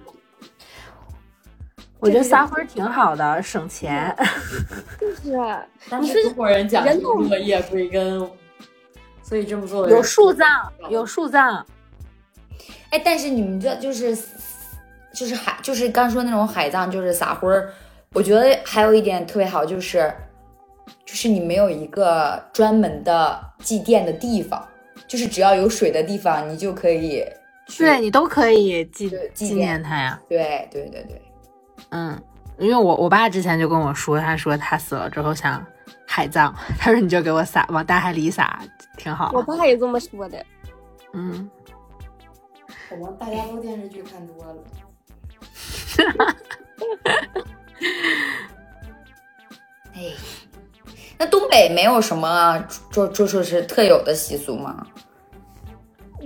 [2.01, 4.13] 我觉得撒灰挺好的，省钱。
[4.99, 5.37] 就是，
[5.89, 8.19] 但是中国人讲究落叶归根，
[9.23, 11.65] 所以这么做有树葬，有树葬。
[12.89, 14.17] 哎，但是你们这就是。
[15.13, 17.69] 就是海，就是刚说那种海葬，就是撒灰儿。
[18.13, 20.09] 我觉得还有一点特别好，就是，
[21.05, 24.65] 就是你没有一个专门的祭奠的地方，
[25.09, 27.25] 就是只要有水的地方，你就可以，
[27.77, 30.17] 对你都可以祭纪念他呀。
[30.29, 31.21] 对对对对，
[31.91, 32.21] 嗯，
[32.57, 35.65] 因为我我爸之前就跟我说，他说他死了之后想
[36.05, 38.61] 海葬，他说你就给我撒往大海里撒，
[38.97, 39.31] 挺好。
[39.33, 40.45] 我爸也这么说的。
[41.13, 41.49] 嗯，
[42.89, 44.55] 可能大家都电视剧看多了。
[45.97, 46.35] 哈哈，
[49.93, 50.13] 哎，
[51.17, 52.57] 那东北没有什么
[52.89, 54.87] 就就说是特有的习俗吗？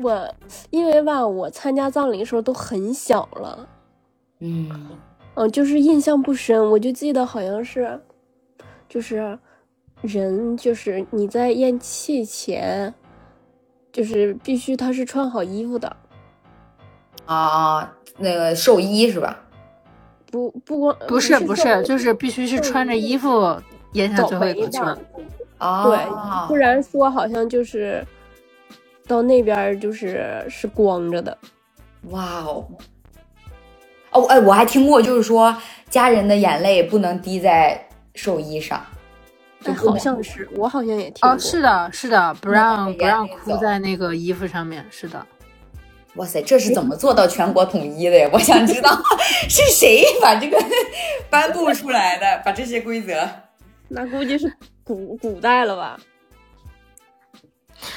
[0.04, 0.36] 我
[0.70, 3.68] 因为吧，我参加葬礼的时候都很小了，
[4.40, 4.90] 嗯
[5.36, 8.00] 嗯，就是印象不深，我就记得好像是，
[8.88, 9.38] 就是
[10.02, 12.94] 人就是你在咽气前，
[13.92, 15.96] 就是必须他是穿好衣服的
[17.26, 19.42] 啊，那个寿衣是吧？
[20.32, 23.56] 不不光不是不是，就是必须是穿着衣服
[23.94, 24.80] 咽下最后一口气。
[25.58, 25.98] 啊，对，
[26.48, 28.06] 不然说好像就是
[29.08, 31.38] 到那边就是是光着的。
[32.10, 32.68] 哇哦！
[34.16, 35.56] 哦哎，我还听过，就是说
[35.90, 38.84] 家人的眼泪不能滴在寿衣上。
[39.66, 41.30] 哎，好像是，我好像也听过。
[41.30, 44.86] 哦，是的，是的，不让不让哭在那个衣服上面。
[44.90, 45.26] 是的。
[46.16, 48.30] 哇塞，这是怎么做到全国统一的呀？
[48.32, 48.90] 我想知道
[49.50, 50.58] 是谁把这个
[51.30, 53.30] 颁布出来的，把这些规则。
[53.90, 54.50] 那估计是
[54.84, 56.00] 古古代了吧？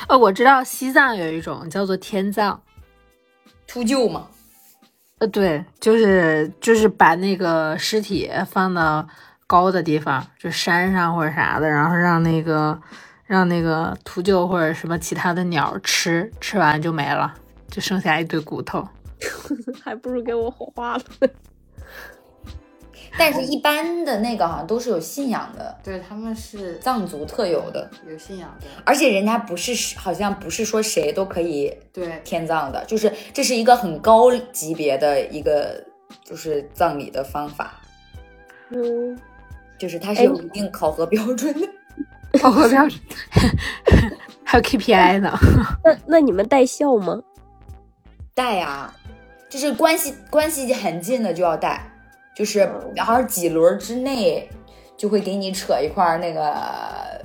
[0.08, 2.60] 哦，我知道西藏有一种叫做天葬，
[3.68, 4.26] 秃鹫吗？
[5.18, 9.06] 呃，对，就是就是把那个尸体放到
[9.46, 12.80] 高的地方，就山上或者啥的，然后让那个
[13.26, 17.34] 让那个秃鹫或者什么其他的鸟吃，吃完就没了。
[17.68, 18.88] 就剩下一堆骨头，
[19.84, 21.02] 还不如给我火化了。
[23.16, 28.66] 但是，一般的那个好像都是有信仰的，对他们是藏族特有的，有信仰的。
[28.84, 35.82] 而且人家不是，好像不是说谁都可以对天葬的，就是这是一个很高级别的一个，
[36.24, 37.80] 就是葬礼的方法。
[38.70, 39.18] 嗯，
[39.78, 41.68] 就是它是有一定考核标准的，
[42.38, 43.00] 考核标准，
[44.44, 45.32] 还有 KPI 呢。
[45.82, 47.22] 那那你们带孝吗？
[48.34, 48.94] 带呀，
[49.48, 51.90] 就是关系关系很近的就要带，
[52.38, 54.48] 就是然后几轮之内
[54.96, 56.54] 就会给你扯一块那个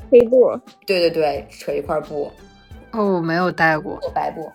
[0.09, 2.31] 黑布，对对对，扯一块布。
[2.93, 4.51] 哦，我没有带过白布，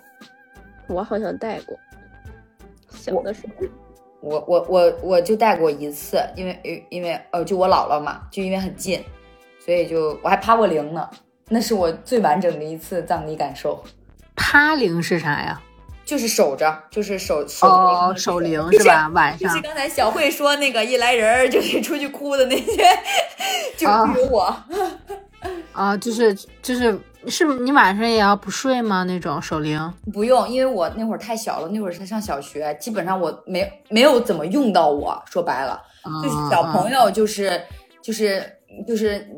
[0.88, 1.78] 我好像带过，
[2.90, 3.68] 小的时候。
[4.20, 9.00] 我我我我就带过一次，因为因因为呃，就我姥姥嘛，就因为很近，
[9.64, 11.08] 所以就我还趴过铃呢，
[11.48, 13.80] 那是我最完整的一次葬礼感受。
[14.34, 15.62] 趴铃是啥呀？
[16.08, 19.08] 就是守着，就是守守哦，守灵是吧？
[19.08, 22.82] 晚上就是刚才小慧说那个一来人就得出去哭的那些，
[23.76, 24.56] 就有我。
[25.72, 29.04] 啊，就是就是是你晚上也要不睡吗？
[29.04, 29.78] 那种守灵？
[30.10, 35.22] 不用，因为我那会儿太小了，那会儿才上小学，基本上我没没有怎么用到我。
[35.26, 35.78] 说白了，
[36.22, 37.60] 就是小朋友，就是
[38.02, 38.42] 就是
[38.86, 39.28] 就是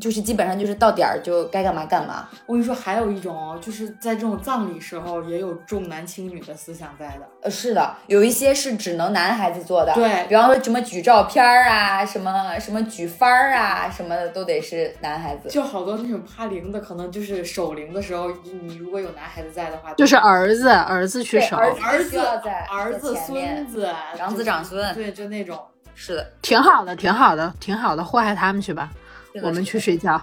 [0.00, 2.28] 就是基本上就是到点儿就该干嘛干嘛。
[2.46, 7.28] 我跟你说，还有一种哦，就是在这种葬礼时候也有重男轻女的思想在的。
[7.42, 15.48] 呃，是的，有一些是只能男孩子做的，对比方说什么举照片儿啊，什么什么举幡儿啊，什么的都得是男孩子。
[15.48, 18.30] 就好多那种趴灵的，可能就是守灵的时候，
[18.62, 25.58] 你如果有男孩子在的话，就是儿子，儿子去守，对儿子在儿子、孙子、长子长孙对，就那种。
[25.94, 28.90] 是的，挺好的，挺好的，挺好的，祸害他们去吧，
[29.42, 30.20] 我们去睡觉。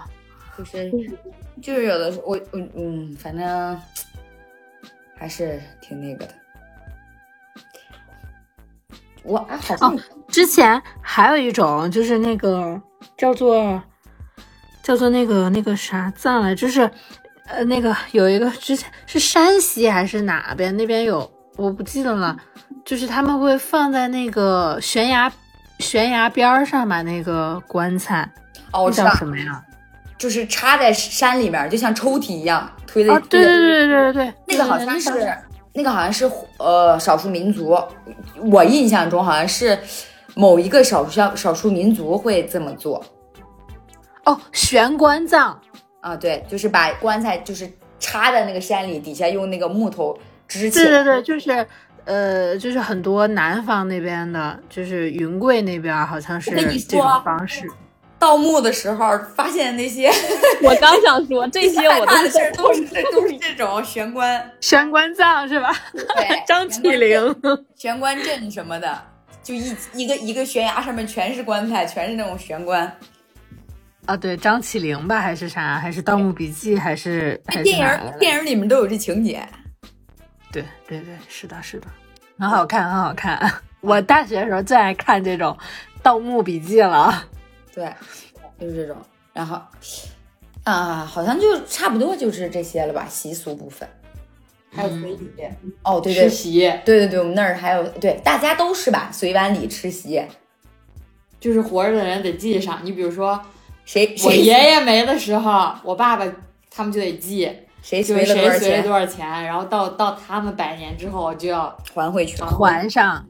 [0.58, 0.90] 就是
[1.62, 3.80] 就是有的时候我我嗯，反正
[5.16, 6.34] 还是挺那个的。
[9.22, 12.80] 我啊，好像、之前还有一种就是那个
[13.16, 13.82] 叫做
[14.82, 16.90] 叫做那个那个啥葬来，就是
[17.46, 22.36] 呃那个有一个之前是山西还是哪边那边有我不记得了，
[22.84, 25.30] 就是他们会放在那个悬崖
[25.78, 28.30] 悬崖边上把那个棺材，
[28.72, 29.62] 哦，我知道那叫，什么呀？
[30.18, 33.12] 就是插在山里面，就像抽屉一样推的。
[33.12, 35.10] 啊，对对对对对对，那个好像是
[35.72, 37.78] 那个好像是呃少数民族，
[38.50, 39.78] 我印象中好像是
[40.34, 43.02] 某一个少数少数民族会这么做
[44.24, 45.58] 哦悬棺葬。
[46.00, 50.84] 啊，对，就是把棺材就是插在那个山里，底下用那个木头支起来。
[50.84, 51.66] 对对对，就是
[52.04, 57.66] 呃，就是很多南方那边的，就是云贵那边好像是这种方式。
[58.20, 60.12] 盗墓的时候发现那些
[60.62, 65.74] 我刚想说 这些我的是事儿都是都是这种玄关、 玄关葬是吧？
[65.92, 67.34] 对，张起灵，
[67.74, 69.02] 玄关阵什么的，
[69.42, 72.94] 就一一个一个悬崖上面全是棺材，全是那种玄关。
[74.04, 75.78] 啊，对，张起灵吧，还是啥？
[75.78, 76.76] 还是《盗墓笔记》？
[76.78, 79.42] 还是还是电影电影里面都有这情节。
[80.52, 81.86] 对对对，是的，是的，
[82.38, 83.50] 很好看，很好看。
[83.80, 85.56] 我大学的时候最爱看这种
[86.02, 87.24] 《盗墓笔记》了。
[87.74, 87.92] 对，
[88.58, 88.96] 就是这种。
[89.32, 89.60] 然后
[90.64, 93.88] 啊，好像就差不多就是这些了吧，习俗部分。
[94.72, 95.28] 还有随礼、
[95.82, 100.22] 哦，对对吃席，对对对，我们那儿还有对，大家都是吧，随碗礼吃席，
[101.40, 102.78] 就是活着的人得记上。
[102.84, 103.40] 你比如说，
[103.84, 106.24] 谁我谁爷爷没的时候，我爸爸
[106.70, 107.50] 他们就得记，
[107.82, 112.40] 谁就是随了多少钱谁随了多少钱，然后到到他们百年之后就要还回去。
[112.40, 113.29] 还上，对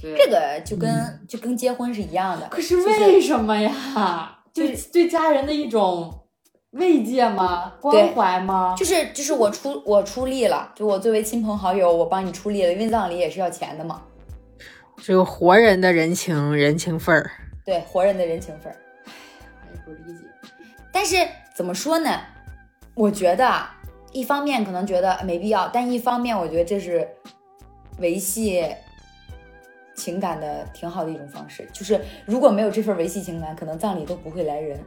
[0.00, 2.46] 这个就跟、就跟结婚是一样的。
[2.48, 4.38] 可是为什么呀？
[4.52, 6.26] 对对家人的一种
[6.72, 7.72] 慰藉吗？
[7.80, 8.74] 关怀吗？
[8.76, 14.02] 就是就是我出我出力了，就我作为亲朋好友，我帮你出力了，因为葬礼也是要钱的嘛。
[14.98, 17.30] 这个活人的人情人情份儿。
[17.64, 18.76] 对，活人的人情份儿。
[19.06, 20.24] 我也不理解。
[20.92, 21.16] 但是
[21.54, 22.20] 怎么说呢？
[22.94, 23.76] 我觉得啊，
[24.12, 27.08] 一方面可能觉得没必要，但一方面我觉得这是
[27.98, 28.64] 维系
[29.94, 31.66] 情感的挺好的一种方式。
[31.72, 34.78] 就是如果没有这份维系情感，可能葬礼都不会来人。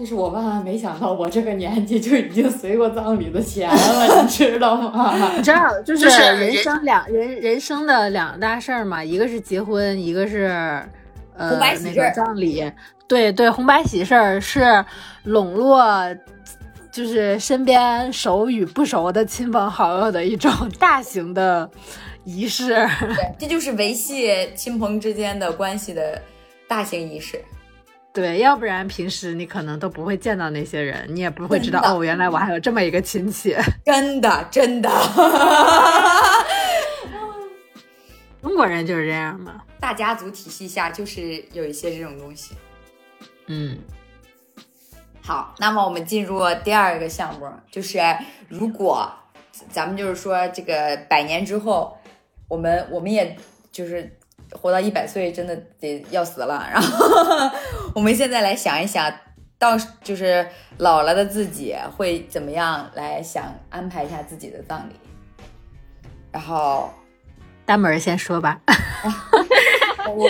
[0.00, 5.12] 但是我万万没想到，我这个年纪就已经随过葬礼的钱了，你知道吗？
[5.36, 10.44] 你知道，就是人生两人人生的两大事儿嘛，一个是结婚，一个是
[11.36, 12.70] 呃红白喜那个葬礼。
[13.08, 14.84] 对对，红白喜事儿是
[15.24, 15.82] 笼络，
[16.92, 21.68] 就是身边熟与不熟的亲朋好友的一种大型的
[22.28, 22.68] 仪式。
[22.68, 26.20] 对，这就是维系亲朋之间的关系的
[26.68, 27.42] 大型仪式。
[28.12, 33.56] 对，要不然平时你可能都不会见到那些人，你也不会知道哦，原来我还有这么一个亲戚。
[33.86, 34.90] 真的，真的，
[38.42, 39.62] 中国人就是这样嘛。
[39.80, 42.54] 大家族体系下就是有一些这种东西。
[43.46, 43.78] 嗯，
[45.22, 47.98] 好，那么我们进入第二个项目，就是
[48.48, 49.10] 如果
[49.70, 51.97] 咱们就是说这个百年之后，
[52.48, 53.36] 我们我们也
[53.70, 54.10] 就是
[54.52, 56.68] 活到一百岁，真的得要死了。
[56.72, 57.50] 然后
[57.94, 59.12] 我们现在来想一想，
[59.58, 60.46] 到就是
[60.78, 64.94] 老了的自己会怎么样来想安排一下自己的葬礼。
[66.32, 66.90] 然后
[67.66, 68.60] 大门儿先说吧。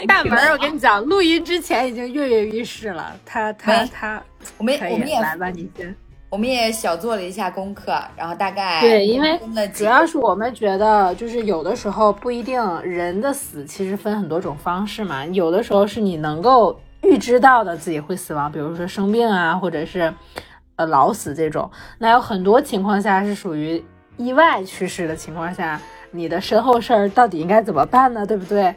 [0.09, 3.16] 大门儿，我跟你讲，录音之前已经跃跃欲试了。
[3.24, 4.20] 他他他，
[4.57, 5.94] 我们我们也来吧，你先。
[6.31, 9.41] 我们也小做了一下功课，然后大概对，因为
[9.73, 20.12] 主要是我们觉得，就是有的时候不一定人的死其实分很多种方式嘛，有的时候是你能够预知到的自己会死亡，比如说生病啊，或者是
[20.77, 21.71] 呃老死这种。
[21.99, 23.83] 那有很多情况下是属于
[24.19, 25.81] 意外去世的情况下，
[26.11, 28.27] 你的身后事儿到底应该怎么办呢？
[28.27, 28.75] 对不对？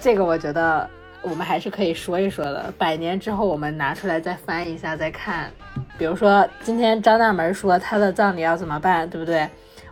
[0.00, 0.88] 这个我觉得
[1.22, 2.72] 我们还是可以说一说的。
[2.78, 5.50] 百年之后，我们拿出来再翻一下，再看。
[5.98, 9.48] 比如说，今天张大门说他的葬礼要怎么办，对不对？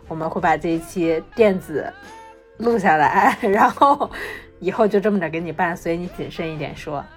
[0.07, 1.91] 我们会把这一期电子
[2.57, 4.09] 录下来， 然后
[4.59, 7.03] 以后就这么着给你办，所以你谨慎一点说。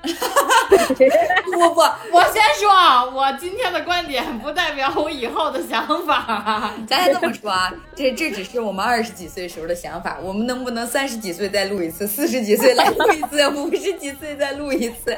[0.70, 1.80] 不不，
[2.12, 6.72] 我先说啊，我今天的观点不代表我以后的想法。
[6.88, 10.16] 咱先这么说啊，这这只是我们二十几岁时候的想法。
[10.22, 15.16] 我们能不能三十几岁再录一次，四十几岁来录一次， 五十几岁再录一次？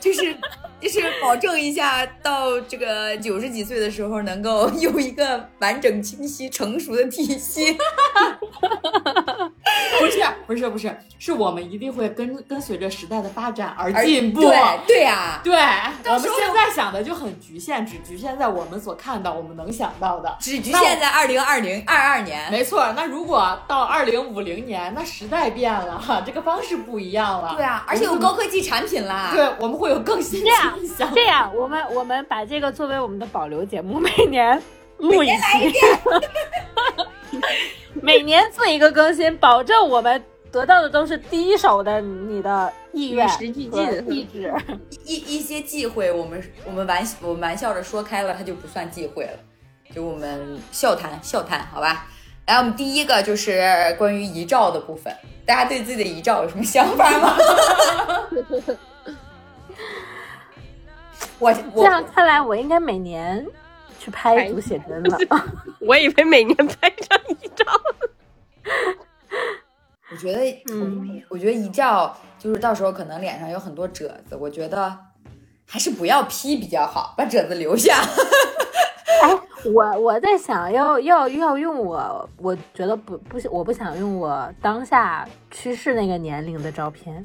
[0.00, 0.34] 就是
[0.80, 7.76] 就是保证一下，到这个九十几岁的时候，能够有一个完整、清晰、成熟的体系。
[9.98, 14.40] 不是不是不是，是我们一定会跟跟随着时代的发展而进步。
[14.40, 15.52] 对对呀，对，
[16.12, 22.50] 我们现在想的就很局限，只局限在我们所看到、我们能想到的，只局限在二零二零二二年。
[22.50, 27.54] 没错，那如果到二零五零年，那时代变了， 这个方式不一样了。
[27.56, 29.30] 对啊，而且有高科技产品啦。
[29.34, 30.40] 对，我们会有更新。
[30.40, 30.78] 这样
[31.14, 34.60] 这样，我们我们把这个作为我们的保留节目，每年
[34.98, 35.72] 录一期。
[38.02, 40.22] 每年 做一个更新，保证我们
[40.52, 44.52] 得到的都是第一手的你的意愿、实际进、意志。
[45.04, 49.38] 一一些忌讳，我们我们玩我们玩笑着说开了，它就不算忌讳了，
[49.94, 52.06] 就我们笑谈笑谈，好吧？
[52.46, 53.62] 来，我们第一个就是
[53.98, 55.14] 关于遗照的部分，
[55.46, 57.36] 大家对自己的遗照有什么想法吗？
[61.38, 63.46] 我这样看来，我应该每年。
[64.02, 65.18] 去拍一组写真了，
[65.78, 67.66] 我以为每年拍张遗照。
[70.10, 74.96] 我觉得，嗯，我觉得一照就是到时候可能脸上有很多褶子，我觉得
[75.66, 77.94] 还是不要 P 比较好，把褶子留下。
[79.22, 79.30] 哎，
[79.72, 87.24] 我我在想要要要用我，我觉得不不我不想用我当下去世那个年龄的照片，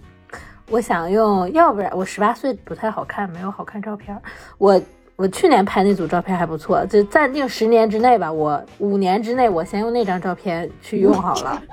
[0.70, 4.20] 我想用，要不然我十八岁不太好看，没有好看照片，
[4.58, 4.80] 我。
[5.18, 8.30] 我去年拍那组照片还不错，就暂定十年之内吧。
[8.30, 11.64] 我五年之内，我先用那张照片去用好了。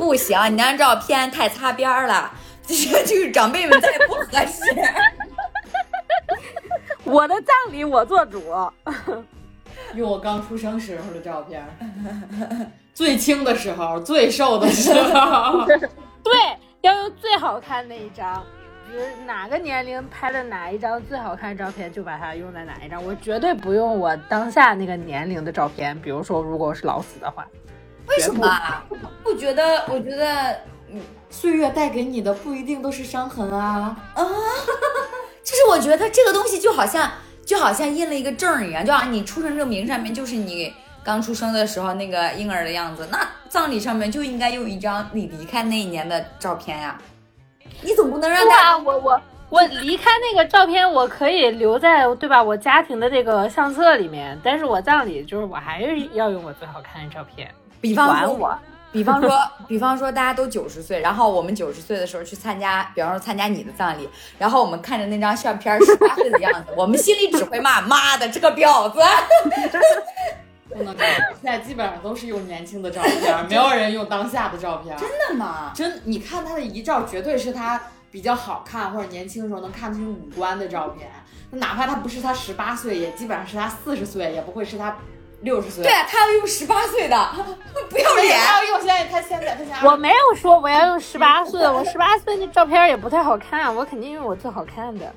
[0.00, 2.32] 不行，你那张照片太擦边了，
[2.66, 4.62] 就是就是长辈们再不合适。
[7.04, 8.42] 我的葬礼我做主，
[9.94, 11.62] 用我刚出生时候的照片，
[12.94, 15.66] 最轻的时候，最瘦的时候。
[16.24, 16.32] 对，
[16.80, 18.42] 要用最好看那一张。
[19.26, 23.04] 哪个年龄拍的哪一张最好看的照片，就把它用在哪一张。
[23.04, 25.96] 我绝对不用我当下那个年龄的照片。
[26.00, 27.46] 比如说，如果我是老死的话，
[28.10, 28.46] 为什么？
[29.24, 30.52] 我觉得，我觉得，
[30.92, 31.00] 嗯，
[31.30, 34.22] 岁月带给你的不一定都是伤痕啊啊！
[35.42, 37.10] 就是我觉得这个东西就好像，
[37.44, 40.72] 就好像印了一个证一样，就好像你出生证明上面就是你
[41.04, 46.98] 刚出生的时候那个婴儿的样子，那葬礼上面就应该用一张你离开那一年的照片呀。
[47.82, 52.42] 你总不能让他我我我离开那个照片，我可以留在对吧？
[52.42, 57.48] 我家庭的这个相册里面，但是我葬礼就是我还是要用我最好看的照片。
[57.80, 58.58] 比方说，
[58.92, 59.30] 比方说，
[59.68, 64.08] 比方说，大家都九十岁，然后我们九十岁的时候去参加，比方说参加你的葬礼，
[64.38, 69.00] 然后我们看着那张相片十八岁的样子，我们心里只会骂：妈的，这个婊子！
[70.68, 74.96] 不能现在基本上都是用年轻的照片，没有人用当下的照片。
[74.96, 75.72] 真的吗？
[75.74, 81.10] 真，你看他的遗照，绝对是他比较好看或者年轻的时候能看清五官的照片。
[81.50, 84.96] 哪怕他不是他十八岁，也基本上是他四十岁，也不会是他
[85.42, 85.82] 六十岁。
[85.82, 87.30] 对啊，他要用十八岁的，
[87.88, 88.38] 不要脸！
[88.38, 89.88] 他要用现在他现在他现在。
[89.88, 95.12] 我没有说我要用十八岁的，我十八岁那照片也不太好看，我肯定用我最好看的。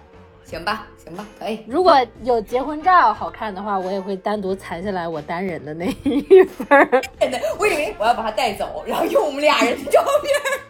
[0.45, 1.63] 行吧，行吧，可以。
[1.67, 7.01] 如果有结婚照好看的话，我也会单独裁下来我单人的那一份儿。
[7.57, 10.69] 我以为我要把它带走，然后用我们俩人的照片。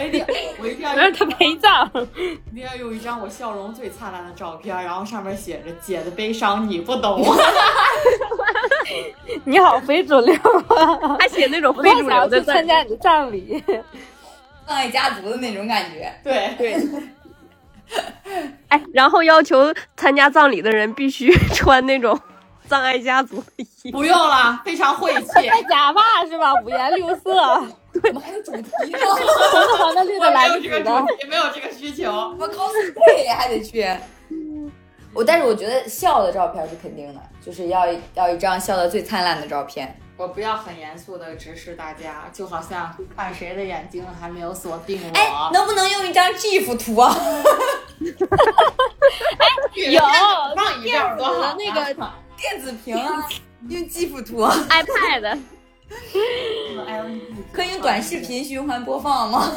[0.00, 0.24] 我一定，
[0.58, 1.90] 我一定要让他陪葬。
[2.50, 7.22] 一定要用一张我笑容最灿烂的照片，然后上面写着“姐的悲伤你不懂”。
[9.44, 10.34] 你好，非主流
[10.68, 11.16] 啊！
[11.18, 13.62] 还写那种非主流的参加你的葬礼，
[14.66, 16.12] 葬爱家族的那种感觉。
[16.22, 16.76] 对对。
[18.68, 22.18] 哎，然后要求参加葬礼的人必须穿那种
[22.66, 23.98] 葬爱家族的衣服。
[23.98, 25.48] 不用了，非常晦气。
[25.48, 26.54] 戴假发是吧？
[26.64, 27.30] 五颜六色。
[28.02, 28.98] 我们还有主题呢？
[29.06, 31.06] 红的、黄的、绿的、蓝的、紫的。
[31.28, 32.10] 没有这个需求。
[32.38, 33.86] 我 cosplay 还得去。
[35.14, 39.96] 我但是我觉得笑的照片是肯定的，就是要要一张笑的最灿烂的照片。
[40.16, 45.10] 我不要很严肃的直视大家，就好像看谁的眼睛还没有锁定我。
[45.16, 47.12] 哎，能不能用一张 GIF 图啊？
[49.38, 49.46] 哎，
[49.90, 50.00] 有
[50.56, 51.94] 放一张多好，那个
[52.36, 53.28] 电子屏啊，
[53.68, 55.38] 用 GIF 图， iPad，
[57.52, 59.50] 可以用短视频循环播放吗？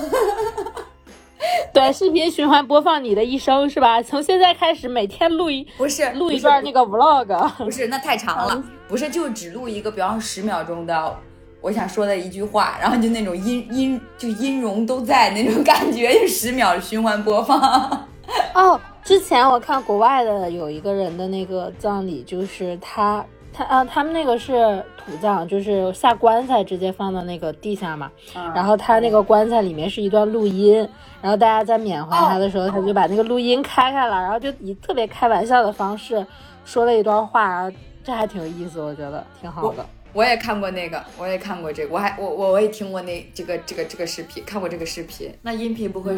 [1.74, 4.02] 短视频循环播放你的一生是吧？
[4.02, 11.18] 从现在开始每天录一不是录一段那个 vlog，不是那太长了，不是就只录一个，比方说十秒钟的
[11.62, 18.08] 我想说的一句话，然后就那种音音就音容都在那种感觉，就十秒循环播放。
[18.54, 28.12] 哦，之前我看国外的有一个人的那个葬礼，就是他他啊，他们那个是土葬，就是下棺材直接放到那个地下嘛。
[28.54, 30.78] 然后他那个棺材里面是一段录音，
[31.22, 36.26] 然后大家在缅怀他的时候，他就把那个录音开开了，然后就以特别开玩笑的方式
[36.66, 39.86] 说了一段话，然后这还挺有意思，我觉得挺好的。
[40.14, 45.34] 我也看过那个，我也看过这个，我还我我我也听过那这个这个这个视频，看过这个视频。
[45.42, 46.16] 那音频不会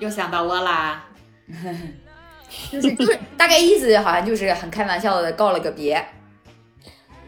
[0.00, 1.04] 又想到我啦？
[2.70, 6.02] 就是就是大概意思好像就是很开玩笑的告了个别。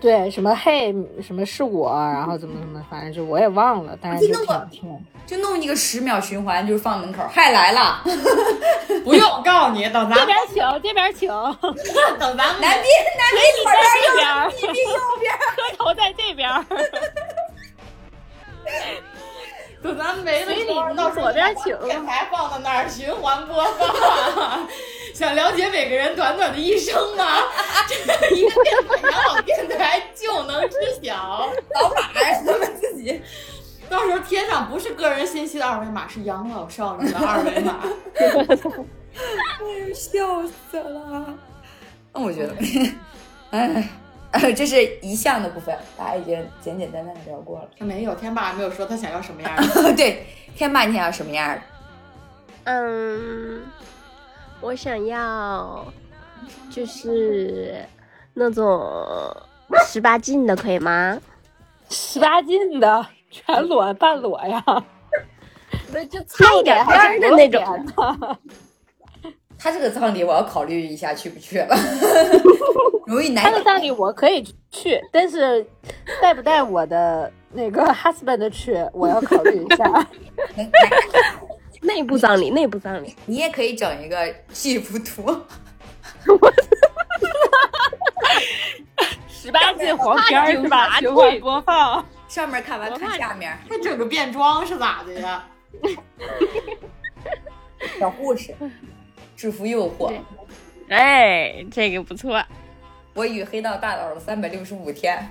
[0.04, 5.06] 对，什么嘿，什么是我，然后怎么怎么，反正就我也忘了，但是就挺挺。
[5.26, 8.02] 就弄一个十秒循环，就是放门口，嗨来了，
[9.02, 11.30] 不用，我告诉你，等咱这边请，这边请，
[12.20, 16.46] 等咱们 男宾男宾在这边，女宾右边，磕头在这边。
[19.82, 24.68] 等咱们没了以后，到左边请，电台放到那儿循环播放。
[25.14, 27.24] 想了解每个人短短的一生吗？
[27.88, 27.94] 这
[28.34, 33.22] 一个电台养老电台就能知晓，老马呀，他们自己。
[33.88, 37.78] 到时候贴上不是个人信息的二维码，是养老少女的二维码。
[38.16, 41.32] 哎呦，笑死了！
[42.12, 42.56] 那我觉得，
[44.32, 47.68] 哎，这是一项的部分，大家已经简简单单的聊过了。
[47.78, 49.94] 他没有，天霸没有说他想要什么样的。
[49.94, 51.62] 对，天霸你想要什么样的？
[52.64, 53.62] 嗯，
[54.64, 55.84] 我想要
[56.70, 57.76] 就是
[58.32, 58.82] 那种
[59.86, 61.20] 十八禁的，可以吗？
[61.90, 63.06] 十八禁的。
[63.30, 64.64] 全裸半裸呀，
[65.92, 67.60] 那就差一点边的那种。
[69.58, 71.76] 他这个葬礼我要考虑一下去不去了，
[73.08, 73.42] 容易难。
[73.42, 74.40] 他的葬礼我可以
[74.70, 75.66] 去，但是
[76.22, 79.84] 带不带我的那个 husband 去，我要考虑一下。
[81.84, 85.44] 内部葬礼，内部葬礼，你也可以整一个幸福图。
[89.28, 90.98] 十八禁黄片是吧？
[90.98, 92.04] 循环播放。
[92.26, 95.46] 上面看完看下面，还整个变装是咋的呀？
[98.00, 98.54] 小护士，
[99.36, 100.10] 制服诱惑，
[100.88, 102.42] 哎，这个不错。
[103.12, 105.28] 我与黑道大佬的三百六十五天，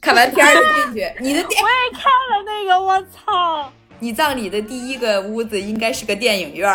[0.00, 1.12] 看完片儿就进去。
[1.20, 3.70] 你的电我也看了那个，我操！
[4.00, 6.74] 你葬礼的第一个屋子应该是个电影院，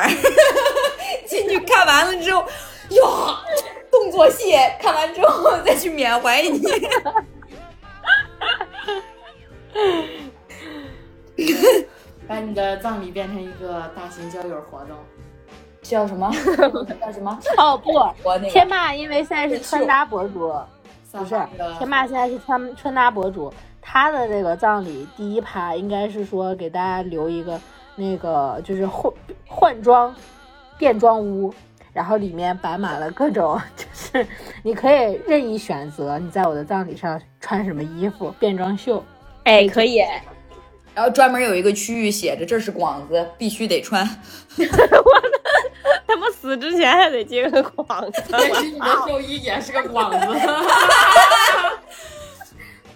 [1.27, 2.47] 进去看完了之后，呀，
[3.91, 6.61] 动作戏，看完之后再去缅怀你。
[12.27, 14.95] 把你的葬礼变成一个大型交友活动，
[15.81, 16.31] 叫什么？
[17.01, 17.37] 叫什么？
[17.57, 17.91] 哦不，
[18.49, 20.53] 天霸因为现在是穿搭博主，
[21.11, 21.35] 不是
[21.77, 23.53] 天霸现在是穿穿搭博主，
[23.87, 27.61] 他的这个葬礼第一趴应该是说给大家留一个
[27.95, 29.13] 那个就是换
[29.47, 30.13] 换装
[30.77, 31.53] 变装屋，
[31.93, 34.27] 然后里面摆满了各种，就是
[34.63, 39.01] 你可以任意选择你在我的葬礼上穿什么衣服，变装秀。
[39.43, 40.03] 哎，可以。
[40.93, 44.03] 然后专门有一个区域写着这是广子，必须得穿。
[44.57, 44.65] 我
[46.07, 48.23] 他妈死之前还得接个广子。
[48.39, 50.17] 也许你的寿衣也是个广子。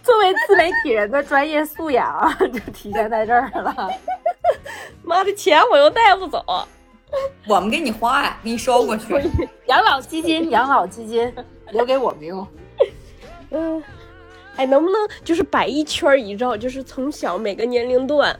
[0.10, 3.91] 作为自媒体人的专业素养啊就体现在这儿了。
[5.05, 6.43] 妈的钱我又带不走，
[7.47, 9.14] 我们给你花呀，给你收过去。
[9.68, 11.32] 养老基金，养老基金
[11.72, 12.47] 留给我们用。
[13.51, 13.84] 嗯。
[14.55, 18.38] 哎，能不能就是摆一圈一照，就是从小每个年龄段。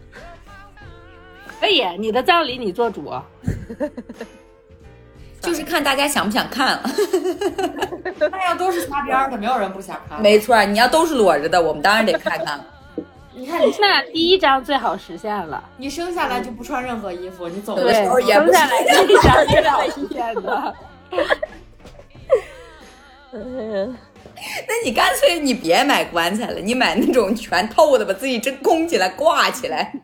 [1.60, 3.14] 可以，你的葬礼你做主。
[5.42, 6.84] 就是看大家想不想看了。
[8.20, 10.22] 那要都是擦边的，没有人不想看。
[10.22, 12.66] 没错，你要都是裸着的，我们当然得看看了。
[13.34, 15.64] 你看，你那第一张最好实现了。
[15.78, 20.76] 你生下来就不穿任何衣服，你走的时候也生下来第一张最好实现的。
[23.32, 23.96] 嗯。
[24.68, 29.92] 那你干脆你别买棺材了，你买那种全透的，把自己真空起来挂起来。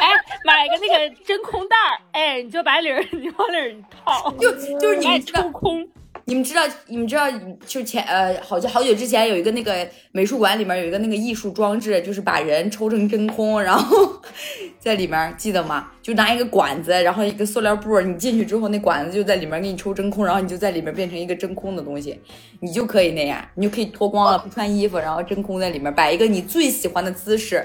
[0.00, 0.10] 哎，
[0.44, 3.74] 买个那个真空袋儿，哎，你就把领儿你往里儿
[4.04, 5.86] 套，就就是你抽空。
[6.26, 7.26] 你们知道，你们知道，
[7.66, 14.10] 就前呃，好像好久之前有一个那个美术馆里面有一个那个艺术装置，就是把人抽成真空，然后
[14.80, 15.90] 在里面，记得吗？
[16.00, 22.18] 就拿一个管子，然后一个塑料布，你进去之后，那管子就在里面给你抽真空，然后你就在里面变成一个真空的东西，
[22.60, 27.62] 你就可以那样，你就可以脱光了，不穿衣服，然后真空在里面，摆一个你最喜欢的姿势，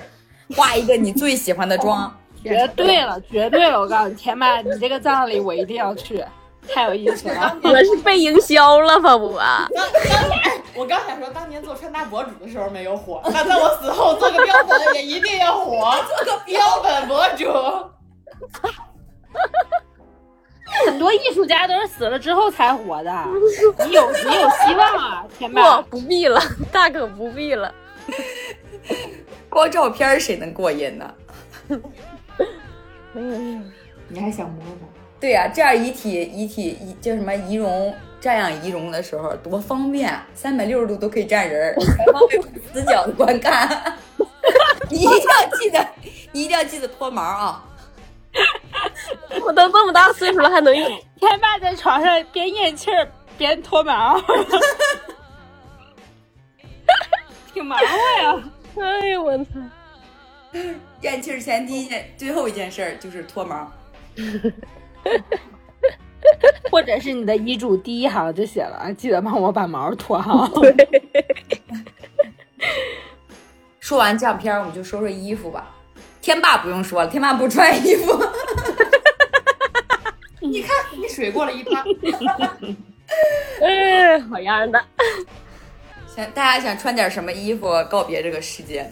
[0.55, 6.21] 画一个你最喜欢的妆，绝对了，绝对了，我告诉你，天麦，你这个葬礼我一定要去。
[6.67, 7.57] 太有意思了！
[7.63, 9.67] 我是被营销了吧？
[9.71, 17.45] 我当年我刚想说，当年做穿搭博主的时候没有火，那在我死后做个标本也一定要火，做个标本博主。
[20.85, 23.11] 很多艺术家都是死了之后才火的，
[23.85, 26.39] 你有你有希望啊，天霸不，不必了，
[26.71, 27.73] 大可不必了。
[29.49, 31.13] 光照片儿谁能过瘾呢？
[33.13, 33.59] 没有没有，
[34.07, 34.87] 你还想摸吗？
[35.19, 42.41] 对呀、这样遗体遗体遗叫什么仪容瞻仰仪容的时候多方便，三百六十度都可以站人儿，全方位
[42.71, 43.97] 死角的观看。
[44.89, 45.87] 你一定要记得，
[46.31, 47.65] 你一定要记得脱毛啊！
[49.45, 50.87] 我都这么大岁数了还能用？
[51.19, 53.07] 天霸在床上边咽气儿
[53.37, 54.19] 边脱毛，
[57.53, 58.43] 挺忙活呀。
[58.77, 59.43] 哎呦我操！
[61.01, 63.71] 咽气儿前第一件、最后一件事儿就是脱毛。
[66.69, 70.49] 或者是你的遗嘱第一行就写了，记得帮我把毛脱好。
[73.79, 75.75] 说完相片，我们就说说衣服吧。
[76.21, 78.23] 天霸不用说了，天霸不穿衣服。
[80.41, 81.83] 你看，你水过了一趴。
[83.61, 84.79] 哎，好样的！
[86.07, 88.89] 想大家想穿点什么衣服告别这个世界呢？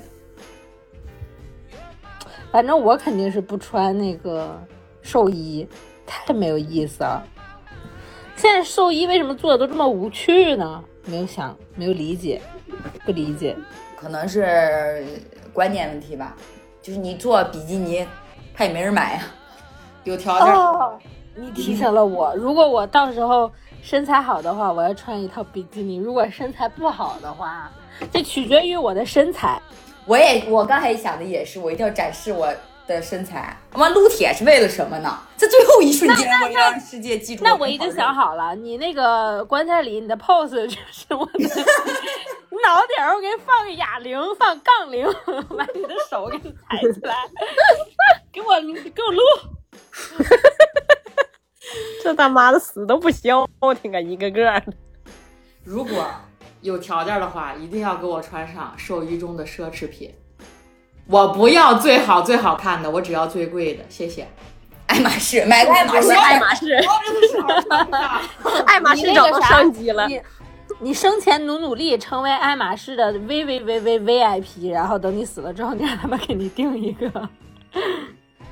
[2.52, 4.60] 反正我肯定是不穿那个
[5.02, 5.68] 寿衣，
[6.08, 7.24] 太没有意思了。
[8.36, 10.84] 现在寿衣为什么做的都这么无趣呢？
[11.06, 12.42] 没有想，没有理解，
[13.06, 13.56] 不理解。
[13.96, 15.06] 可能是
[15.54, 16.36] 观念问题吧。
[16.82, 18.06] 就是你做比基尼，
[18.54, 19.24] 他也没人买呀、
[20.06, 20.54] 有条件。
[20.54, 20.98] 哦，
[21.36, 23.52] 你提醒了我，如果我到时候
[23.82, 27.72] 身材好的话，我要穿一套比基尼；如果身材不好的话，
[28.12, 29.62] 这取决于我的身材。
[30.06, 32.54] 我也，我刚才想的也是，我一定要展示我
[32.88, 33.56] 的身材。
[33.76, 35.20] 妈，撸铁是为了什么呢？
[35.36, 37.44] 在最后一瞬间，我让世界记住。
[37.44, 41.34] 那我已经想，好了，你那个棺材里，你的 pose 就是 我的
[42.64, 45.06] 脑顶儿，我给你放个哑铃，放杠铃，
[45.56, 47.16] 把你的手给你抬起来，
[48.32, 49.22] 给我给我撸。
[52.02, 53.48] 这他妈的死都不消
[53.82, 54.74] 停啊，一个个的。
[55.64, 56.08] 如果
[56.62, 60.14] 有条件的话，一定要给我穿上兽医中的奢侈品。
[61.10, 64.28] 我不要最好最好看的，我只要最贵的，谢谢。
[64.88, 66.74] 爱马仕买个爱马仕，爱马仕，
[68.66, 70.08] 爱马仕找到商机了。
[70.08, 70.22] 你
[70.80, 77.30] 你生前努努力，成为爱马仕的 V V V V V I P，然后等你死了之后，你让他们给你定一个。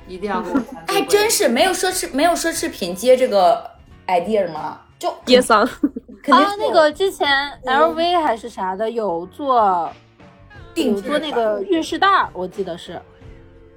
[0.07, 3.71] 一定要给我真是没有奢侈没有奢侈品接这个
[4.07, 4.79] idea 吗？
[4.99, 7.27] 就接桑，啊那个之前
[7.65, 9.89] L V 还是啥的有做
[10.75, 13.01] 有定制做那个运势袋儿，我记得是。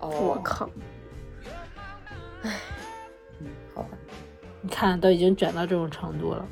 [0.01, 0.69] 哦，我靠！
[3.75, 3.89] 好吧，
[4.63, 6.47] 你看，都已经卷到这种程度了。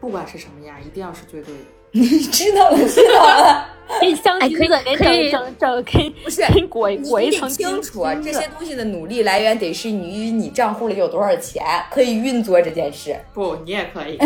[0.00, 1.60] 不管是什么样，一定要是最贵的。
[1.96, 3.68] 你知道了，知道了。
[3.86, 4.50] 可以金子，
[4.82, 13.14] 给可以整整整给不是裹你裹一得层清楚啊，这些东西的努力来源得是你你账户里有多少钱，可以运作这件事。
[13.34, 14.16] 不，你也可以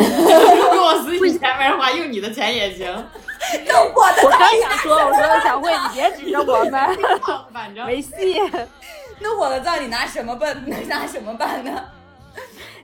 [0.75, 2.87] 用我自己前面的话，用你的钱也行。
[3.67, 6.99] 那我的我刚想说，我说 小慧，你别指着我们，
[7.53, 8.41] 反正没戏。
[9.21, 10.57] 那我的葬礼拿什么办？
[10.89, 11.85] 拿什么办呢？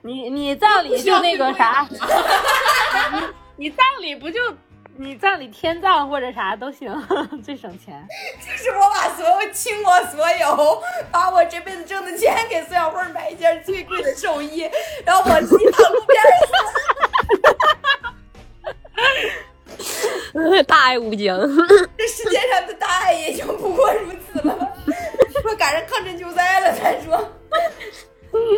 [0.03, 3.21] 你你葬礼就那个啥，你
[3.57, 4.39] 你葬礼不就
[4.97, 6.93] 你葬礼天葬或者啥都行，
[7.43, 8.07] 最省钱。
[8.41, 14.69] 就是我把所有倾我所有，把我这辈子挣的钱给孙小慧买一件最贵的寿衣，
[15.07, 16.53] 然后我自己躺路边儿死。
[20.67, 21.39] 大爱无疆。
[21.97, 24.57] 这世界上的大爱也就不过如此了。
[25.43, 27.17] 说赶上抗震救灾了再说。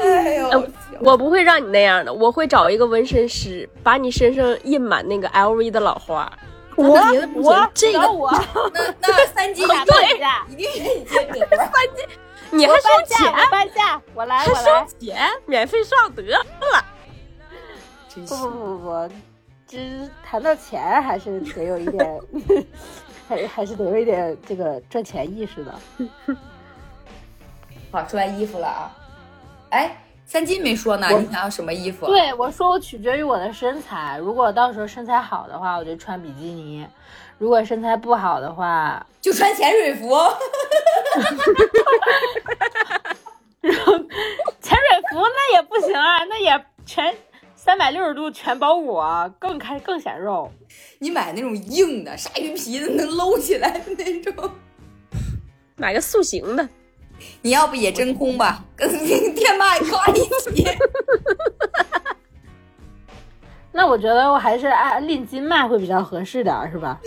[0.03, 0.67] 哎呦，
[1.01, 6.33] 我不会让你那样的，我会找一个纹身师，把你身上印满那个 LV 的老花。
[6.77, 6.99] 我
[7.35, 8.31] 我这个我
[8.73, 9.87] 那那三金打半
[10.19, 11.69] 价，一定愿意接这个活儿。
[12.51, 13.33] 你还收半价，钱？
[13.51, 14.87] 半价，我来还我来收。
[14.99, 15.17] 钱？
[15.47, 16.45] 免费上得了。
[18.15, 19.11] 不不不，
[19.67, 22.21] 这谈到钱还是得有一点，
[23.29, 25.75] 还还是得有一点这个赚钱意识的。
[27.91, 28.91] 好，说完衣服了啊。
[29.71, 32.07] 哎，三金没说呢，你想要什么衣服？
[32.07, 36.87] 对，我说我取决于我的身材，如果到时候身材好的话，我就穿比基尼；
[37.39, 40.17] 如果身材不好的话， 就穿潜水服。
[44.61, 47.13] 潜水服那也不行啊，那也全
[47.67, 50.49] 三百六十度全包裹，更开更显肉。
[51.01, 54.49] 你买那种硬的鲨鱼皮的，能搂起来的那种。
[55.75, 56.69] 买个塑形的，
[57.43, 58.89] 你要不也真空吧，跟
[59.35, 60.65] 天霸挂一起。
[63.73, 67.01] 那我觉得我还是按拎斤卖会比较合适点儿，是吧？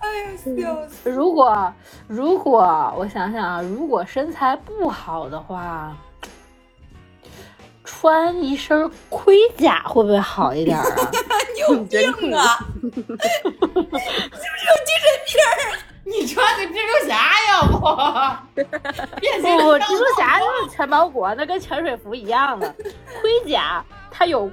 [0.00, 1.10] 哎呀，笑死！
[1.10, 1.70] 如果
[2.08, 5.94] 如果我想想啊，如果身材不好的话，
[8.00, 10.82] 穿一身盔甲会不会好一点啊？
[11.54, 12.58] 你有病啊！
[12.80, 15.36] 是不是有精神病？
[16.04, 17.14] 你穿个蜘蛛侠
[17.50, 17.78] 要不？
[17.78, 18.68] 不不，
[19.78, 22.74] 蜘蛛侠就是全包裹，那跟潜水服一样的。
[23.20, 24.50] 盔甲它有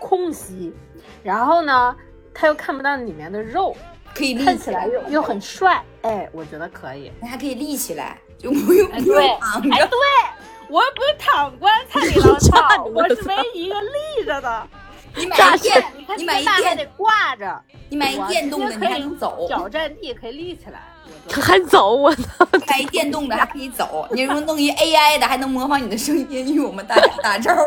[0.00, 0.74] 空隙，
[1.22, 1.94] 然后呢，
[2.34, 3.76] 它又看不到里面的肉，
[4.12, 5.80] 可以立看起来又又很帅。
[6.02, 7.12] 哎，我觉得可以。
[7.22, 9.96] 还可以立起来，就不用哎，对，躺着哎，对，
[10.72, 14.66] 我又不是躺棺材里了， 操，我是唯一一个立着的。
[15.14, 15.84] 你买炸一电，
[16.16, 19.46] 你买一电得挂着，你买一电动的，你还能走。
[19.50, 20.80] 脚站地可以立起来。
[21.04, 22.48] 我觉得还走我操！
[22.66, 27.66] 买一电动的还可以走，你如果弄一 AI 的，还能模仿你的声音与我们大家打招呼。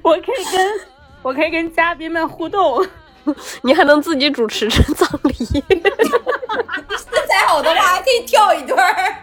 [0.00, 0.80] 我可以跟
[1.20, 2.86] 我可以跟嘉宾们互动。
[3.60, 5.68] 你还能自己主持这葬礼，身
[7.28, 9.14] 材好的话，还可以跳一段儿。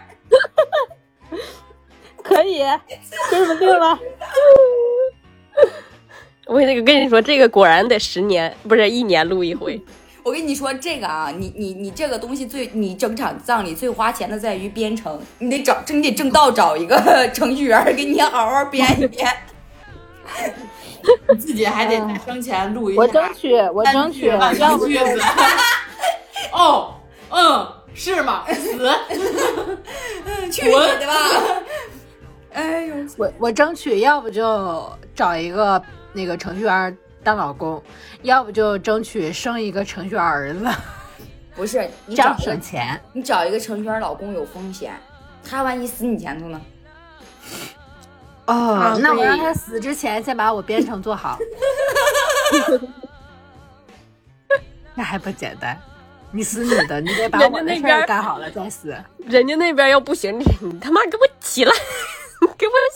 [2.28, 2.58] 可以，
[3.30, 3.98] 就这么定了。
[6.46, 9.80] 我那个跟你说，这个果然得十年，不是一年录一回。
[10.22, 16.96] 我跟你说这个啊，你你你这个东西最，你整场葬礼最花钱的在于编程，你得找，你得正道找一个
[17.32, 19.28] 程序员给你好好编一编。
[21.30, 23.00] 你自己还得在生前录一下。
[23.00, 25.20] 我争取，我争取，万要不句子。
[26.52, 26.94] 哦，
[27.30, 28.44] 嗯，是吗？
[28.52, 28.90] 死。
[30.50, 31.14] 去你的吧！
[32.56, 35.80] 哎呦，我我争取，要不就找一个
[36.14, 37.82] 那个程序员当老公，
[38.22, 40.66] 要不就争取生一个程序员儿子，
[41.54, 42.98] 不是你这样找省钱。
[43.12, 44.94] 你找一个程序员老公有风险，
[45.44, 46.58] 他万一死你前头呢？
[48.46, 51.38] 哦，那我让他死之前先把我编程做好，
[54.94, 55.78] 那还不简单？
[56.30, 58.96] 你死你的，你得把人我的事家那边儿儿干好了再死。
[59.18, 61.72] 人家那边要不行，你你他妈给我起来，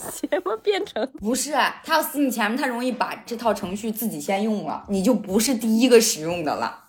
[0.01, 1.05] 给我写么编程？
[1.19, 1.51] 不是，
[1.83, 6.85] 他要死你前面，他容易把这套程序自己先用了，你就不是第一个使用的了。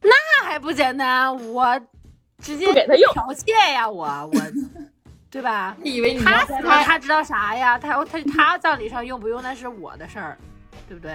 [0.00, 1.34] 那还不简单？
[1.52, 1.78] 我
[2.42, 4.40] 直接不给他用剽窃呀，我我，
[5.30, 5.76] 对吧？
[5.82, 7.78] 你以为你他死了，要他他知道啥呀？
[7.78, 10.38] 他他他葬礼上用不用那是我的事儿，
[10.88, 11.12] 对不对？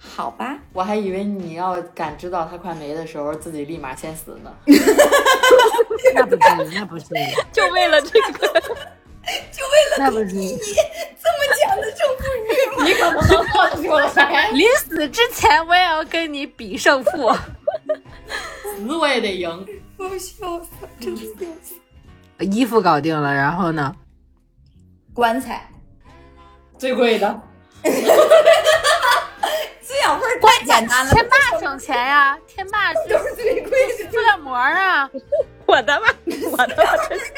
[0.00, 4.54] 好吧，我还以为你要感知到他快没的时候，自己立马先死呢。
[6.14, 7.18] 那不至于，那不至于，
[7.52, 8.62] 就为了这个，
[9.98, 10.56] 那不至于。
[10.56, 12.46] 这么讲的胜负欲
[12.84, 13.28] 你可不能
[13.82, 17.32] 做得出来，临死之前，我也要跟你比胜负。
[18.76, 19.66] 死我也得赢。
[19.96, 21.30] 我笑死了，真的笑
[21.62, 21.74] 死。
[22.44, 23.94] 衣服搞定了，然后呢？
[25.12, 25.68] 棺材，
[26.78, 27.40] 最贵的，
[27.82, 27.90] 滋
[30.02, 34.08] 养味儿太简单了，天霸省钱呀，天霸是都是最贵的。
[34.12, 35.10] 塑料膜啊。
[35.66, 36.06] 我的妈，
[36.52, 37.32] 我的妈，真是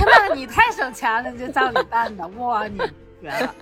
[0.00, 2.78] 天呐，你太省钱了，你这葬礼办的，哇，你
[3.20, 3.54] 绝了！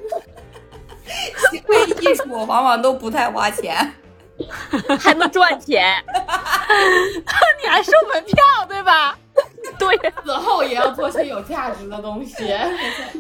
[1.51, 3.93] 行为艺术往往都不太花钱。
[5.01, 5.97] 还能赚钱。
[7.61, 8.37] 你还收门票
[8.69, 9.19] 对吧？
[9.79, 12.35] 对死后也要做些有价值的东西。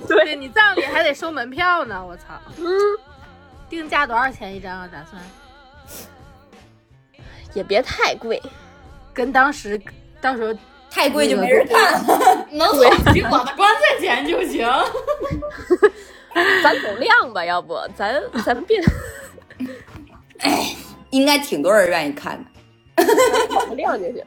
[0.07, 2.35] 对你葬礼还得收门票呢，我操！
[2.57, 2.64] 嗯，
[3.69, 4.89] 定价多少钱一张啊？
[4.93, 5.21] 打算
[7.55, 8.41] 也别太贵，
[9.12, 9.81] 跟当时
[10.21, 10.57] 到时候
[10.91, 12.05] 太贵就没人看。
[12.51, 12.82] 能凑
[13.12, 14.66] 齐我的棺材钱就行。
[16.62, 18.80] 咱走量吧，要不咱咱别
[21.11, 23.05] 应该挺多人愿意看的。
[23.49, 24.24] 跑个量就行。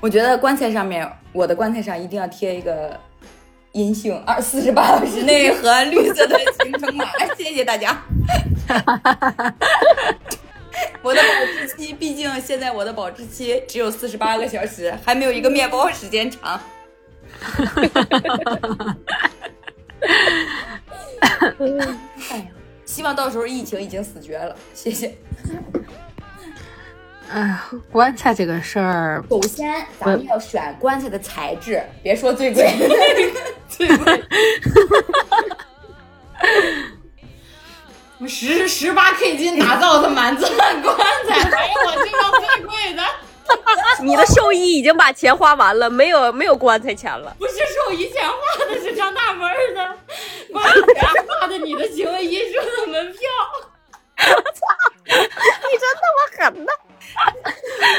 [0.00, 2.98] 我觉得棺材上面，我的棺材上一定要贴一个
[3.72, 7.04] 阴性二四十八小时内和绿色的行程码。
[7.36, 8.02] 谢谢大家。
[11.02, 16.60] 我的保质期，毕竟现在我的保质期只有四十八个小时，还没有一个面包时间长。
[22.28, 22.46] 哎呀，
[22.84, 24.54] 希望到时候疫情已经死绝了。
[24.74, 25.16] 谢谢。
[27.30, 32.70] 哎呀，棺材这个事儿，首先，咱们要选棺材的材质，别说最贵，
[33.68, 34.22] 最贵。
[38.32, 40.96] 十十八 K 金打造的满钻棺
[41.28, 43.02] 材，还有我这张最贵的，
[44.02, 47.36] 你的寿衣已经把钱花完了，没有没有棺材钱了。
[47.38, 49.96] 不是寿衣钱花的，是张大门儿的，
[50.50, 53.20] 棺材花的你的行为艺术的门票。
[54.16, 54.60] 我操！
[55.04, 56.72] 你真他妈狠呐！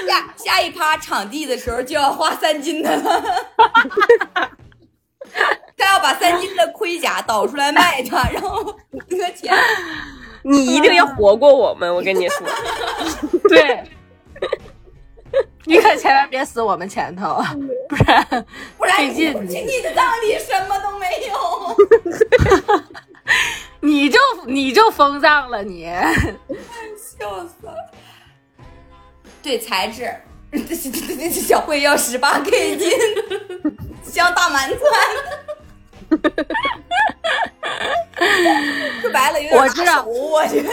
[0.08, 3.24] 下下一趴场地的时候就要花三金的了。
[5.78, 8.64] 他要把三金的盔甲倒出来卖他，然后
[9.10, 9.56] 得钱。
[10.44, 12.48] 你一定要活过我们， 我跟你说。
[13.50, 13.84] 对，
[15.66, 17.42] 你可千万别死我们前头，
[17.90, 18.46] 不然
[18.78, 22.84] 不然费劲你你的葬礼什么都没有，
[23.82, 25.86] 你就你就封葬了你。
[26.98, 27.74] 笑死了。
[29.42, 30.10] 对材质，
[31.30, 32.90] 小慧要十八 K 金
[34.04, 34.82] 镶大满钻。
[39.02, 40.70] 说白了有点我知道拿手我觉得。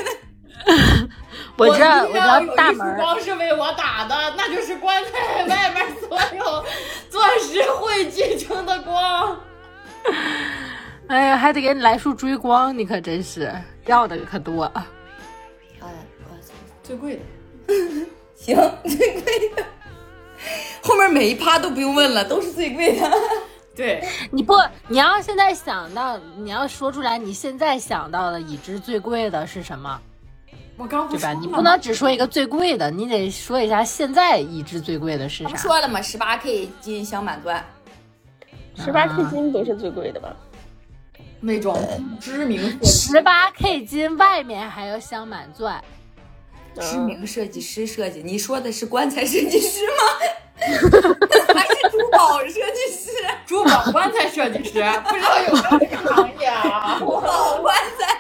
[1.57, 6.65] 我知道，我 知道大门儿，光是为我打的，那就是棺材外面所有
[7.11, 9.39] 钻石汇聚成的光。
[11.09, 13.53] 哎呀，还得给你来束追光，你可真是
[13.87, 14.63] 要的可多。
[14.63, 14.87] 啊，
[15.81, 15.87] 我
[16.41, 16.53] 操！
[16.83, 17.23] 最贵的，
[18.37, 19.65] 行，最贵的，
[20.83, 23.11] 后面每一趴都不用问了，都是最贵的。
[23.75, 24.55] 对，你不，
[24.89, 30.01] 你要现在想到，你要说出来，你现在想到的已知最贵的是什么，
[30.77, 31.33] 我刚不对吧？
[31.33, 35.57] 说了你不能只说一个最贵的，你得说一下现在已知最贵的是啥。
[35.57, 36.03] 说了嘛？
[36.03, 37.65] 十八 K 金镶满钻，
[38.75, 40.35] 十八 K 金不是最贵的吧？
[41.43, 41.79] 那种
[42.21, 45.83] 知名十八 K 金外面还有镶满钻，
[46.81, 48.23] 知名设计师设计。
[48.25, 50.03] 你说的是棺材设计师吗？
[51.55, 53.11] 还是珠宝设计师？
[53.47, 56.97] 珠宝棺材设计师，不知道有没有这个行业啊？
[57.01, 58.17] 珠宝棺材。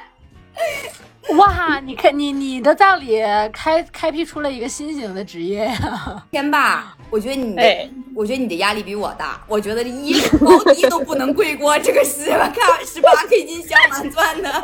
[1.36, 1.80] 哇！
[1.84, 3.20] 你看你你的葬礼
[3.52, 9.40] 开开辟出了一个新型的职业呀、天霸，我觉得你的，哎我觉得你的压力比我大。
[9.46, 14.62] 我觉得衣服高低都不能贵过这个十八看十八 K 金镶满钻的。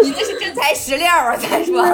[0.02, 1.36] 你那是真材实料啊！
[1.36, 1.84] 再说，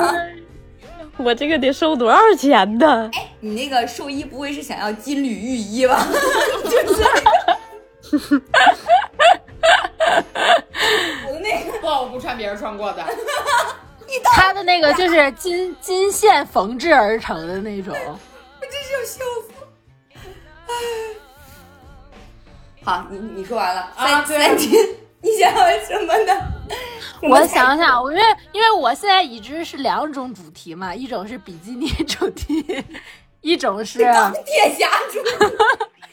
[1.18, 3.10] 我这个得收多少钱呢？
[3.40, 6.06] 你那个寿衣不会是想要金缕玉衣吧？
[6.64, 7.02] 就是。
[11.26, 13.04] 我的那个不，我不穿别人穿过的。
[14.24, 17.94] 他的那个就是金金线缝制而成的那种。
[17.96, 19.50] 我真是要笑死。
[20.68, 20.72] 唉，
[22.84, 24.70] 好，你你说完了，啊三三金，
[25.22, 26.32] 你想要什么呢？
[27.22, 32.84] 我想想，我因为因为我现在已知是两种主题嘛，一种是比基尼主题，
[33.40, 35.54] 一种是钢铁侠主题。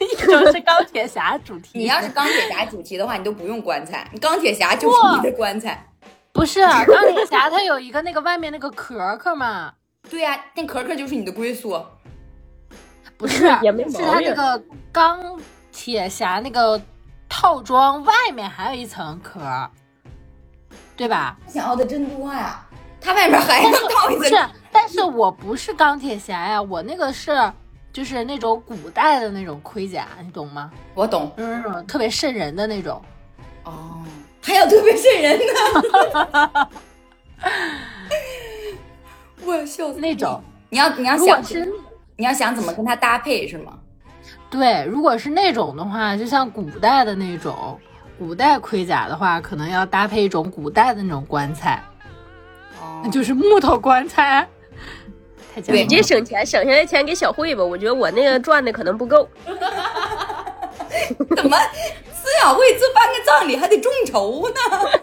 [0.00, 1.78] 一种是钢铁侠主题。
[1.78, 5.86] 你要是钢铁侠主题的话，你都不用棺材，你钢铁侠就是你的棺材。
[6.32, 9.72] 不是钢铁侠，它有一个那个外面那个壳壳嘛？
[10.10, 11.80] 对呀、那壳壳就是你的归宿。
[13.16, 15.40] 不是， 也没是毛病它那个钢
[15.72, 16.78] 铁侠那个
[17.36, 19.40] 套装外面还有一层壳，
[20.96, 21.36] 对吧？
[21.48, 22.64] 想要的真多呀，
[23.00, 24.18] 它外面还能套一层。
[24.20, 24.36] 不是，
[24.70, 27.32] 但是我不是钢铁侠呀，我那个是
[27.92, 30.70] 就是那种古代的那种盔甲，你懂吗？
[30.94, 33.02] 我懂就是那种特别瘆人的那种。
[33.64, 34.00] 哦，
[34.40, 36.68] 还有特别瘆人的。
[39.44, 40.40] 我要笑死那种。
[40.70, 41.68] 你要你要想是
[42.16, 43.76] 你要想怎么跟它搭配是吗？
[44.56, 47.76] 对，如果是那种的话，就像古代的那种
[48.16, 51.82] 古代盔甲的话，可能要搭配一种古代的那种棺材，
[52.80, 54.48] 哦，就是木头棺材。
[55.52, 57.64] 太讲对你这省钱，省下来钱给小慧吧。
[57.64, 59.28] 我觉得我那个赚的可能不够。
[61.36, 61.58] 怎么
[62.12, 64.54] 孙小慧这办个葬礼还得众筹呢？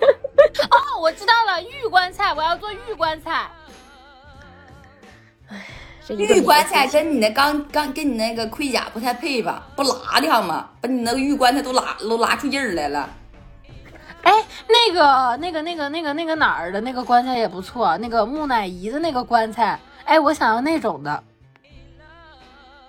[0.72, 3.49] 哦，我知道了，玉棺材，我要做玉棺材。
[5.49, 5.56] 这
[6.18, 9.66] 玉棺材跟你那刚刚跟你那个盔甲不太配吧？
[9.76, 10.70] 不拉的吗？
[10.82, 13.09] 把你那个玉棺材都拉都拉出印儿来了。
[14.24, 14.32] 哎，
[14.68, 21.24] 那个、那个、那个、那个、那个哪儿的那个棺材也不错，那个木乃伊的那个棺材，哎，我想要那种的，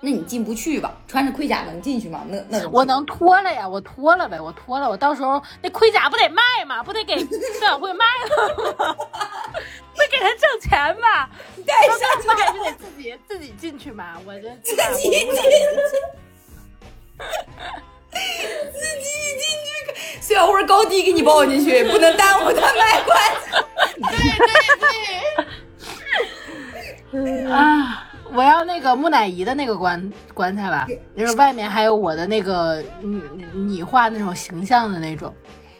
[0.05, 0.91] 那你进不去吧？
[1.07, 2.25] 穿着盔甲能进去吗？
[2.27, 6.83] 那那我能脱了呀，我脱了呗，我脱了，我到时候那盔甲不得卖吗？
[6.83, 8.93] 不得给孙小慧卖了吗？
[9.93, 11.29] 不给他挣钱吧？
[11.65, 15.25] 带到上时候就得自己自己进去嘛，我这自自己进去，
[18.73, 19.05] 自己
[19.39, 19.41] 进
[19.87, 23.51] 去，孙 小慧高低给你抱进去，不能耽误他卖关子。
[24.11, 24.47] 对对
[27.13, 27.47] 对。
[27.49, 33.21] 啊，我要那个木乃伊的那个棺棺材吧，就是外面还有我的那个你
[33.53, 35.33] 你画那种形象的那种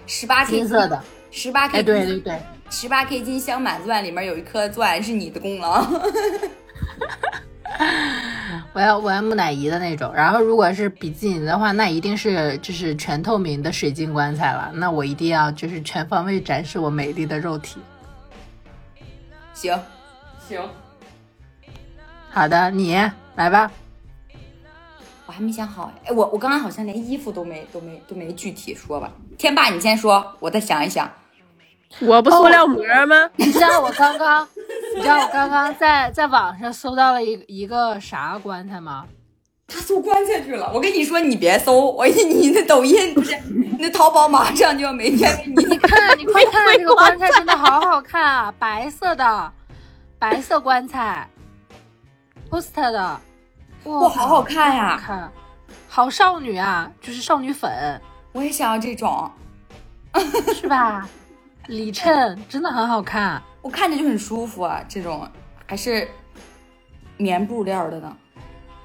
[0.05, 2.39] 十八 K 金色的，十八 K 哎，对对对。
[2.69, 5.85] 十八 K 金镶满钻里面有一颗钻是你的功劳。
[8.73, 14.71] 我要我要木乃伊的那种，然后如果是比基尼的话，那一定是就是全透明的水晶棺材了。
[14.73, 17.79] 那我一定要就是全方位展示我美丽的肉体。
[19.53, 19.79] 行，
[20.47, 20.61] 行，
[22.33, 22.95] 好的，你
[23.35, 23.69] 来吧。
[25.27, 29.11] 我还没想好哎，我我刚刚好像连衣服都没都没都没具体说吧。
[29.37, 31.09] 天霸，你先说，我再想一想。
[31.99, 33.29] 我不塑料膜吗？
[33.35, 34.47] 你知道我刚刚，
[34.95, 39.05] 你知道我刚刚在在网上搜到了一一个啥棺材吗？
[39.67, 40.71] 他搜棺材去了。
[40.73, 43.37] 我跟你说，你别搜，我你那抖音不是，
[43.77, 45.65] 你的淘宝马上就要没天给你。
[45.65, 49.51] 你看，你快看 这个棺材真的好好看啊，白色的，
[50.17, 51.29] 白色棺材
[52.53, 53.21] ，poster 的，
[53.85, 55.31] 哇，好好看呀、看，
[55.89, 57.99] 好少女啊，就是少女粉，
[58.31, 59.31] 我也想要这种，
[60.53, 61.07] 是吧？
[61.67, 65.27] 里衬真的很好看，我看着就很舒服啊，这种。
[65.65, 66.07] 还是
[67.17, 68.15] 棉布料的呢，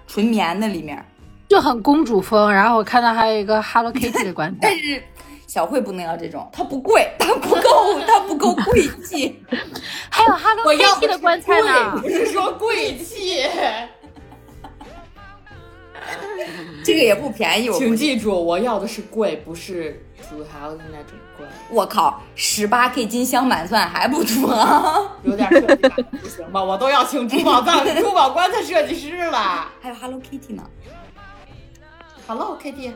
[0.07, 1.05] 纯棉的里面。
[1.49, 2.51] 就很公主风。
[2.51, 5.03] 然后我看到还有一个 Hello Kitty 的棺材 但，是
[5.49, 9.43] 小慧不能要这种，它不贵，它不够，它不够贵气。
[10.11, 12.09] 还有 Hello 我要 Kitty 的棺材呢不。
[12.09, 13.43] 是说贵气，
[16.85, 17.79] 这个也不便宜，我。
[17.79, 25.01] 请记住，我要的是贵，不是土豪的那种贵，我靠，十八 K 金镶满钻还不土啊！
[25.23, 26.63] 有点设计感不行吧？
[26.63, 29.67] 我都要请珠宝藏 珠宝棺材设计师了。
[29.81, 30.63] 还有 Hello Kitty 呢。
[32.27, 32.93] Hello Kitty，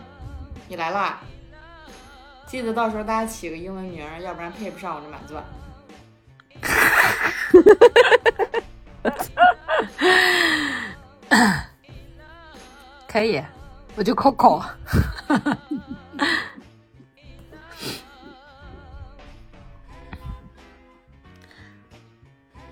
[0.69, 1.19] 你来啦！
[2.53, 5.43] 记得到时候大家起个英文名，要不然配不上我这满钻。
[13.09, 13.43] 可以，
[13.97, 14.63] 我就 Coco。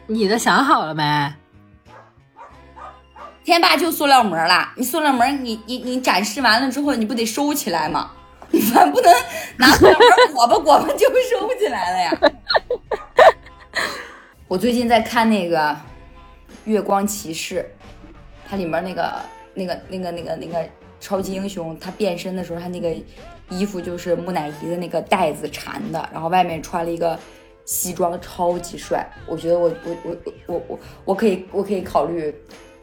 [0.06, 1.32] 你的想好了没？
[3.44, 8.10] 天霸就塑料膜啦，你塑料膜你你你展示完了之后，你不得收起来吗？
[8.50, 9.12] 你反不能
[9.56, 12.32] 拿塑料膜裹吧裹吧就收不起来了呀。
[14.48, 15.58] 我最近在看那个
[16.64, 17.64] 《月光骑士》，
[18.48, 19.14] 它里面那个
[19.54, 22.92] 那个那个那个那个超级英雄，他变身的时候，他那个
[23.48, 27.18] 衣服就是木乃伊的那个带子缠的，然后外面穿了一个
[27.64, 29.08] 西装，超级帅。
[29.26, 32.34] 我觉得我我我我我我我可以我可以考虑，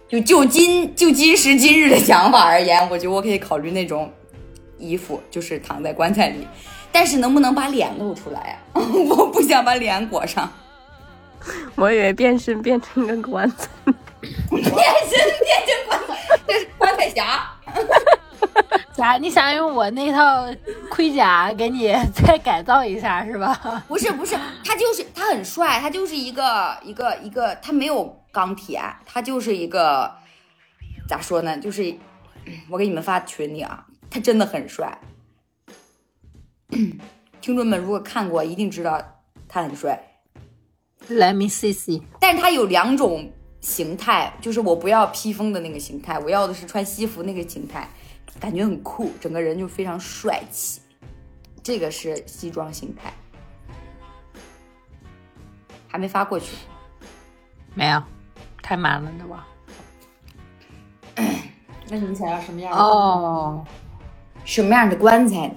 [0.07, 4.09] 就就今就今时今日的想法而言，我觉得我可以考虑那种
[4.77, 6.47] 衣服，就是躺在棺材里，
[6.91, 10.51] 但是能不能把脸露出来呀、 我不想把脸裹上。
[11.75, 13.67] 我以为变身变成个棺材。
[14.51, 17.49] 变身变成棺材，这是棺材侠。
[18.93, 20.47] 咋，你想用我那套
[20.89, 23.55] 盔甲给你再改造一下是吧？
[23.87, 30.11] 不是不是，他就是他很帅，他就是一个一个一个，他没有钢铁，他就是一个
[31.07, 31.55] 咋说呢？
[31.57, 31.91] 就是
[32.45, 33.85] 嗯我给你们发群里啊，
[34.17, 34.99] 他真的很帅。
[37.39, 38.99] 听众们如果看过，一定知道
[39.47, 40.01] 他很帅。
[41.07, 42.01] Let me see see。
[42.19, 47.87] 但是他有两种形态，就是我不要披风的那个形态，我要的是穿西服那个形态，
[48.39, 50.81] 感觉很酷，整个人就非常帅气。
[51.61, 53.13] 这个是西装形态，
[55.87, 56.55] 还没发过去。
[57.75, 58.01] 没有，
[58.63, 59.47] 太满了，对吧？
[61.89, 62.77] 那你想要什么样的？
[62.83, 63.65] 哦，
[64.47, 65.53] 什么样的棺材？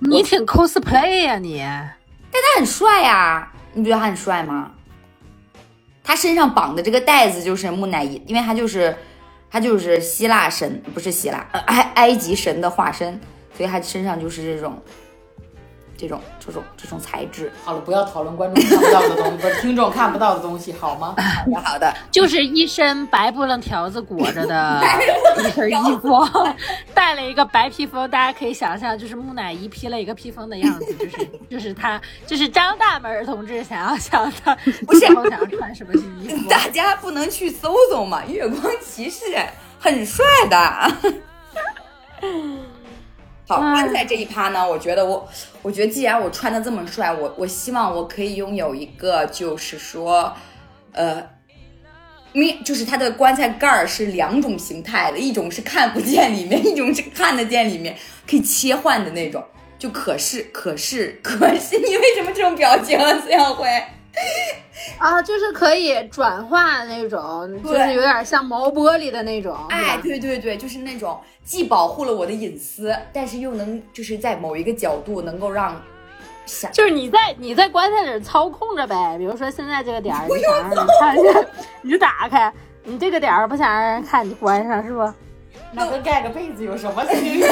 [0.00, 1.58] 你挺 cosplay 呀、你。
[1.58, 4.72] 但他很帅呀、你不觉得他很帅吗？
[6.02, 8.96] 他身上绑的这个带子就是木乃伊，因为他就是
[9.50, 13.20] 他就是希腊神，不是希腊，呃埃埃及神的化身，
[13.54, 14.82] 所以他身上就是这种
[16.02, 17.52] 这种这种这种材质。
[17.64, 21.14] 好了，不要讨论观众看不到的东西， 不是听众看不到的东西，好吗？
[21.54, 24.82] 好的，好的，就是一身白布楞条子裹着的
[25.38, 26.10] 一身衣服，
[26.92, 36.48] 带了一个白披风，大家可以想象，就是木乃伊披了一个披风的样子，就是就是他，就是张大门同志想要想的，不是想要穿什么衣服？
[36.50, 38.24] 大家不能去搜搜嘛？
[38.26, 39.24] 月光骑士
[39.78, 40.92] 很帅的。
[43.46, 45.28] 好，棺材这一趴呢，我觉得我，
[45.62, 50.32] 我觉得既然我穿的这么帅，我我希望我可以拥有一个，就是说，
[50.92, 51.22] 呃，
[52.32, 57.96] 面就是它的棺材盖儿是两种形态的，一种是看不见里面， 一种是看得见里面，
[58.28, 59.44] 可以切换的那种。
[59.78, 63.66] 就可是可是可是，你为什么这种表情啊，孙晓辉？
[64.98, 75.80] 啊，就是可以转化那种，就是有点像毛玻璃的那种，哎，对对对，就是那种既保护了我的隐私，但是又能就是在某一个角度能够让
[76.46, 81.48] 想就是你在你在棺材里操控着呗，比如说现在这个点儿，你想让人看见，
[81.82, 82.52] 你就打开；
[82.84, 85.12] 你这个点儿不想让人看，你就关上，是不？
[85.74, 87.48] 那跟盖个被子有什么区别？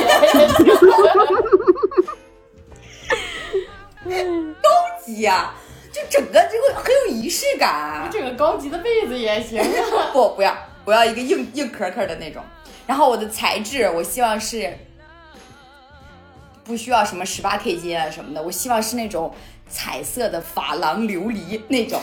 [5.04, 5.52] 急呀、
[5.92, 7.70] 就整个这个很有仪式感。
[7.70, 9.66] 啊这个高级的被子也行啊。
[10.12, 12.42] 不，不要，我要一个硬硬壳壳的那种。
[12.86, 14.76] 然后我的材质，我希望是
[16.64, 19.34] 不不需要什么十八 K 金啊什么的，我希望是那种
[19.68, 22.00] 彩色的珐琅琉璃那种，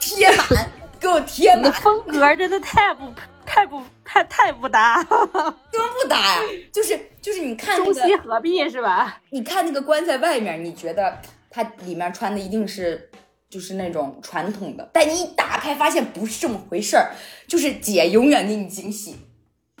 [0.00, 3.12] 贴满，给我贴满，风格真的太不
[3.44, 5.54] 太不太太不搭，根本
[6.02, 6.40] 不搭呀！
[6.72, 9.20] 就是就是，你看那中西，合璧是吧？
[9.28, 11.18] 你看那个棺材外面，你觉得
[11.52, 13.10] 它里面穿的一定是
[13.50, 17.10] 就是那种传统的，但你一打开发现不是这么回事儿，
[17.46, 19.18] 就是姐永远给你惊喜，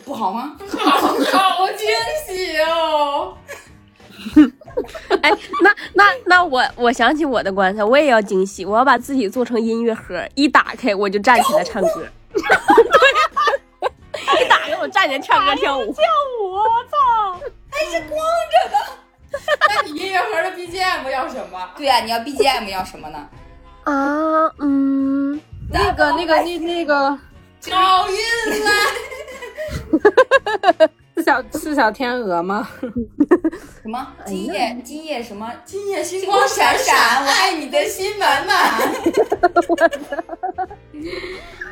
[0.04, 0.58] 不好吗？
[0.68, 1.88] 好好惊
[2.26, 3.38] 喜哦！
[5.22, 5.30] 哎，
[5.62, 12.06] 那那那我我想起我的棺材，我也要惊喜，我要把自己做成音乐盒，一打开我就站起来唱歌。
[12.32, 12.42] 对
[14.44, 16.04] 一打开我站起来唱歌跳舞，跳
[16.40, 17.40] 舞，我操！
[19.68, 21.70] 那你音乐盒的 BGM 要什么？
[21.76, 23.28] 对呀、你要 BGM 要什么呢？
[23.84, 25.40] 啊，嗯，
[25.70, 27.10] 那个那个那那个
[27.70, 28.16] 好运
[28.64, 28.70] 来！
[31.14, 32.68] 是小是小天鹅吗？
[33.82, 35.52] 什么今夜今夜什么？
[35.64, 38.72] 今夜星光闪闪，我爱你的心满满。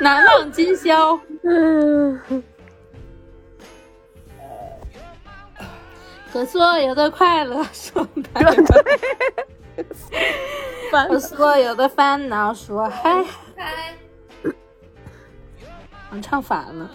[0.00, 1.18] 难忘今宵。
[1.42, 2.20] 嗯，
[6.32, 8.54] 和所有的快乐说拜拜，
[11.08, 13.24] 和所有的烦恼说嗨。
[13.56, 13.94] 嗨，
[16.10, 16.88] 我唱反了，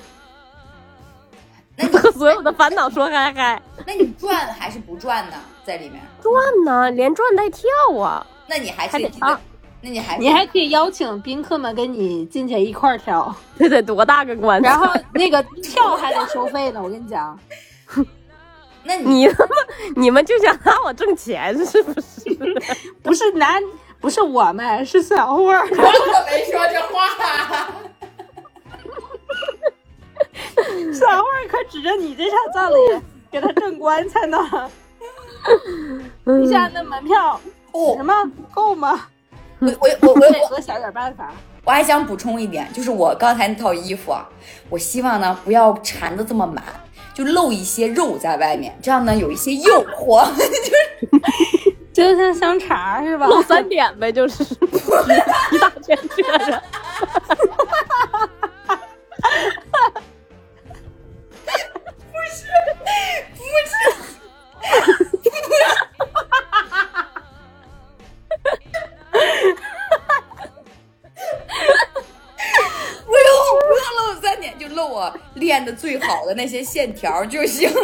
[1.92, 5.36] 和所有的烦恼说嗨嗨，那你转还是不转呢？
[5.66, 6.02] 在里面？
[6.22, 6.34] 转
[6.64, 7.68] 呢，连转带跳
[8.00, 8.26] 啊！
[8.48, 9.40] 那你还得还得唱，
[9.82, 14.70] 那你还你还可以邀请宾客们跟你进去一块儿跳，这得多大个棺材？
[14.70, 16.82] 然后那个跳还得收费呢。
[16.82, 17.38] 我跟你讲，
[18.86, 19.56] 那你你他妈，
[19.96, 22.30] 你们就想让我挣钱是不是？
[23.02, 23.62] 不是男，
[24.00, 25.62] 不是我们，是小慧儿。
[25.62, 25.82] 我可
[26.26, 27.10] 没说这话。
[30.94, 32.76] 小慧儿可指着你这场葬礼
[33.32, 34.38] 给他挣棺材呢。
[36.24, 37.40] 你想那门票
[37.72, 38.14] 哦什，么
[38.54, 39.08] 够吗？
[39.60, 40.22] 我我我我
[40.56, 41.32] 我想点办法。
[41.64, 44.30] 我还想补充一点，就是我刚才那套衣服啊，
[44.70, 46.64] 我希望呢不要缠的这么满，
[47.16, 50.24] 就露一些肉在外面，这样呢有一些诱惑。
[51.94, 53.26] 就 是就像香肠是吧？
[53.26, 56.62] 露 三点呗，就是一 大圈遮着。
[65.00, 65.05] 不
[74.76, 77.80] 露我练的最好的那些线条就行了。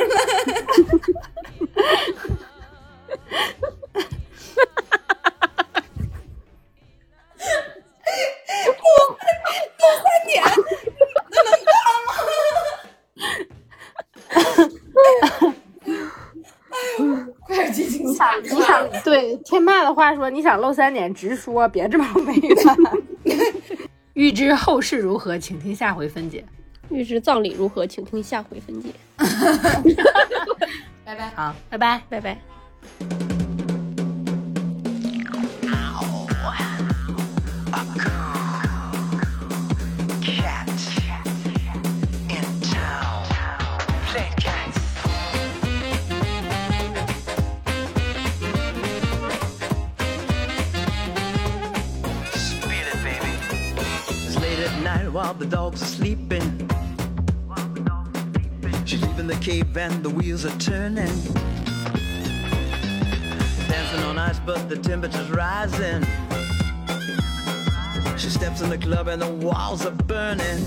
[17.45, 22.33] 快点进行你想，你想，对天霸的话说，你想露三点直说，别这么委
[22.65, 22.77] 婉。
[24.13, 26.45] 欲知后事如何，请听下回分解。
[26.91, 28.89] 预知葬礼如何，请听下回分解。
[31.05, 31.29] 拜拜。
[31.35, 32.01] 好，拜拜。
[32.09, 32.37] 拜拜。
[59.59, 61.13] And the wheels are turning.
[63.67, 66.05] Dancing on ice, but the temperature's rising.
[68.17, 70.63] She steps in the club and the walls are burning.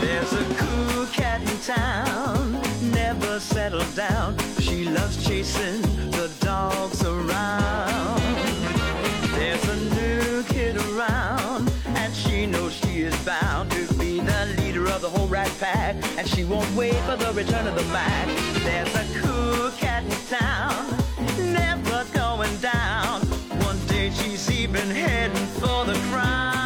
[0.00, 4.38] There's a cool cat in town, never settled down.
[4.60, 5.82] She loves chasing
[6.12, 8.20] the dogs around.
[9.34, 14.59] There's a new kid around, and she knows she is bound to be the leader
[14.90, 15.96] of the whole rat pack.
[16.18, 18.26] And she won't wait for the return of the Mac.
[18.64, 20.98] There's a cool cat in town,
[21.52, 23.20] never going down.
[23.64, 26.59] One day she's even heading for the crown.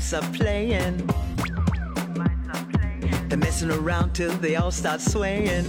[0.00, 0.96] Mice are playing.
[3.28, 5.64] They're messing around till they all start swaying.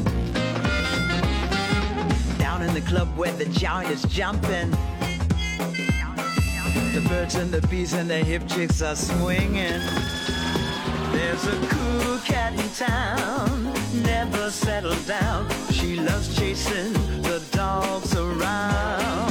[2.37, 4.71] Down in the club where the giant is jumping.
[6.93, 9.81] The birds and the bees and the hip chicks are swinging.
[11.11, 15.49] There's a cool cat in town, never settled down.
[15.71, 19.30] She loves chasing the dogs around.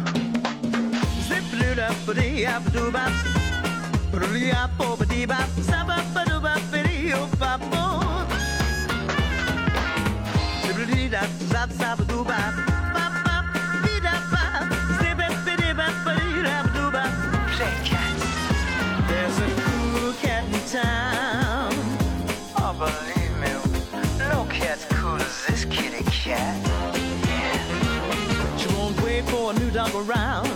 [19.07, 21.73] There's a cool cat in town.
[22.57, 23.51] I believe me,
[24.29, 26.57] no cat's cool as this kitty cat.
[28.59, 30.50] She won't wait for a new around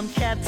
[0.00, 0.39] from Kevin.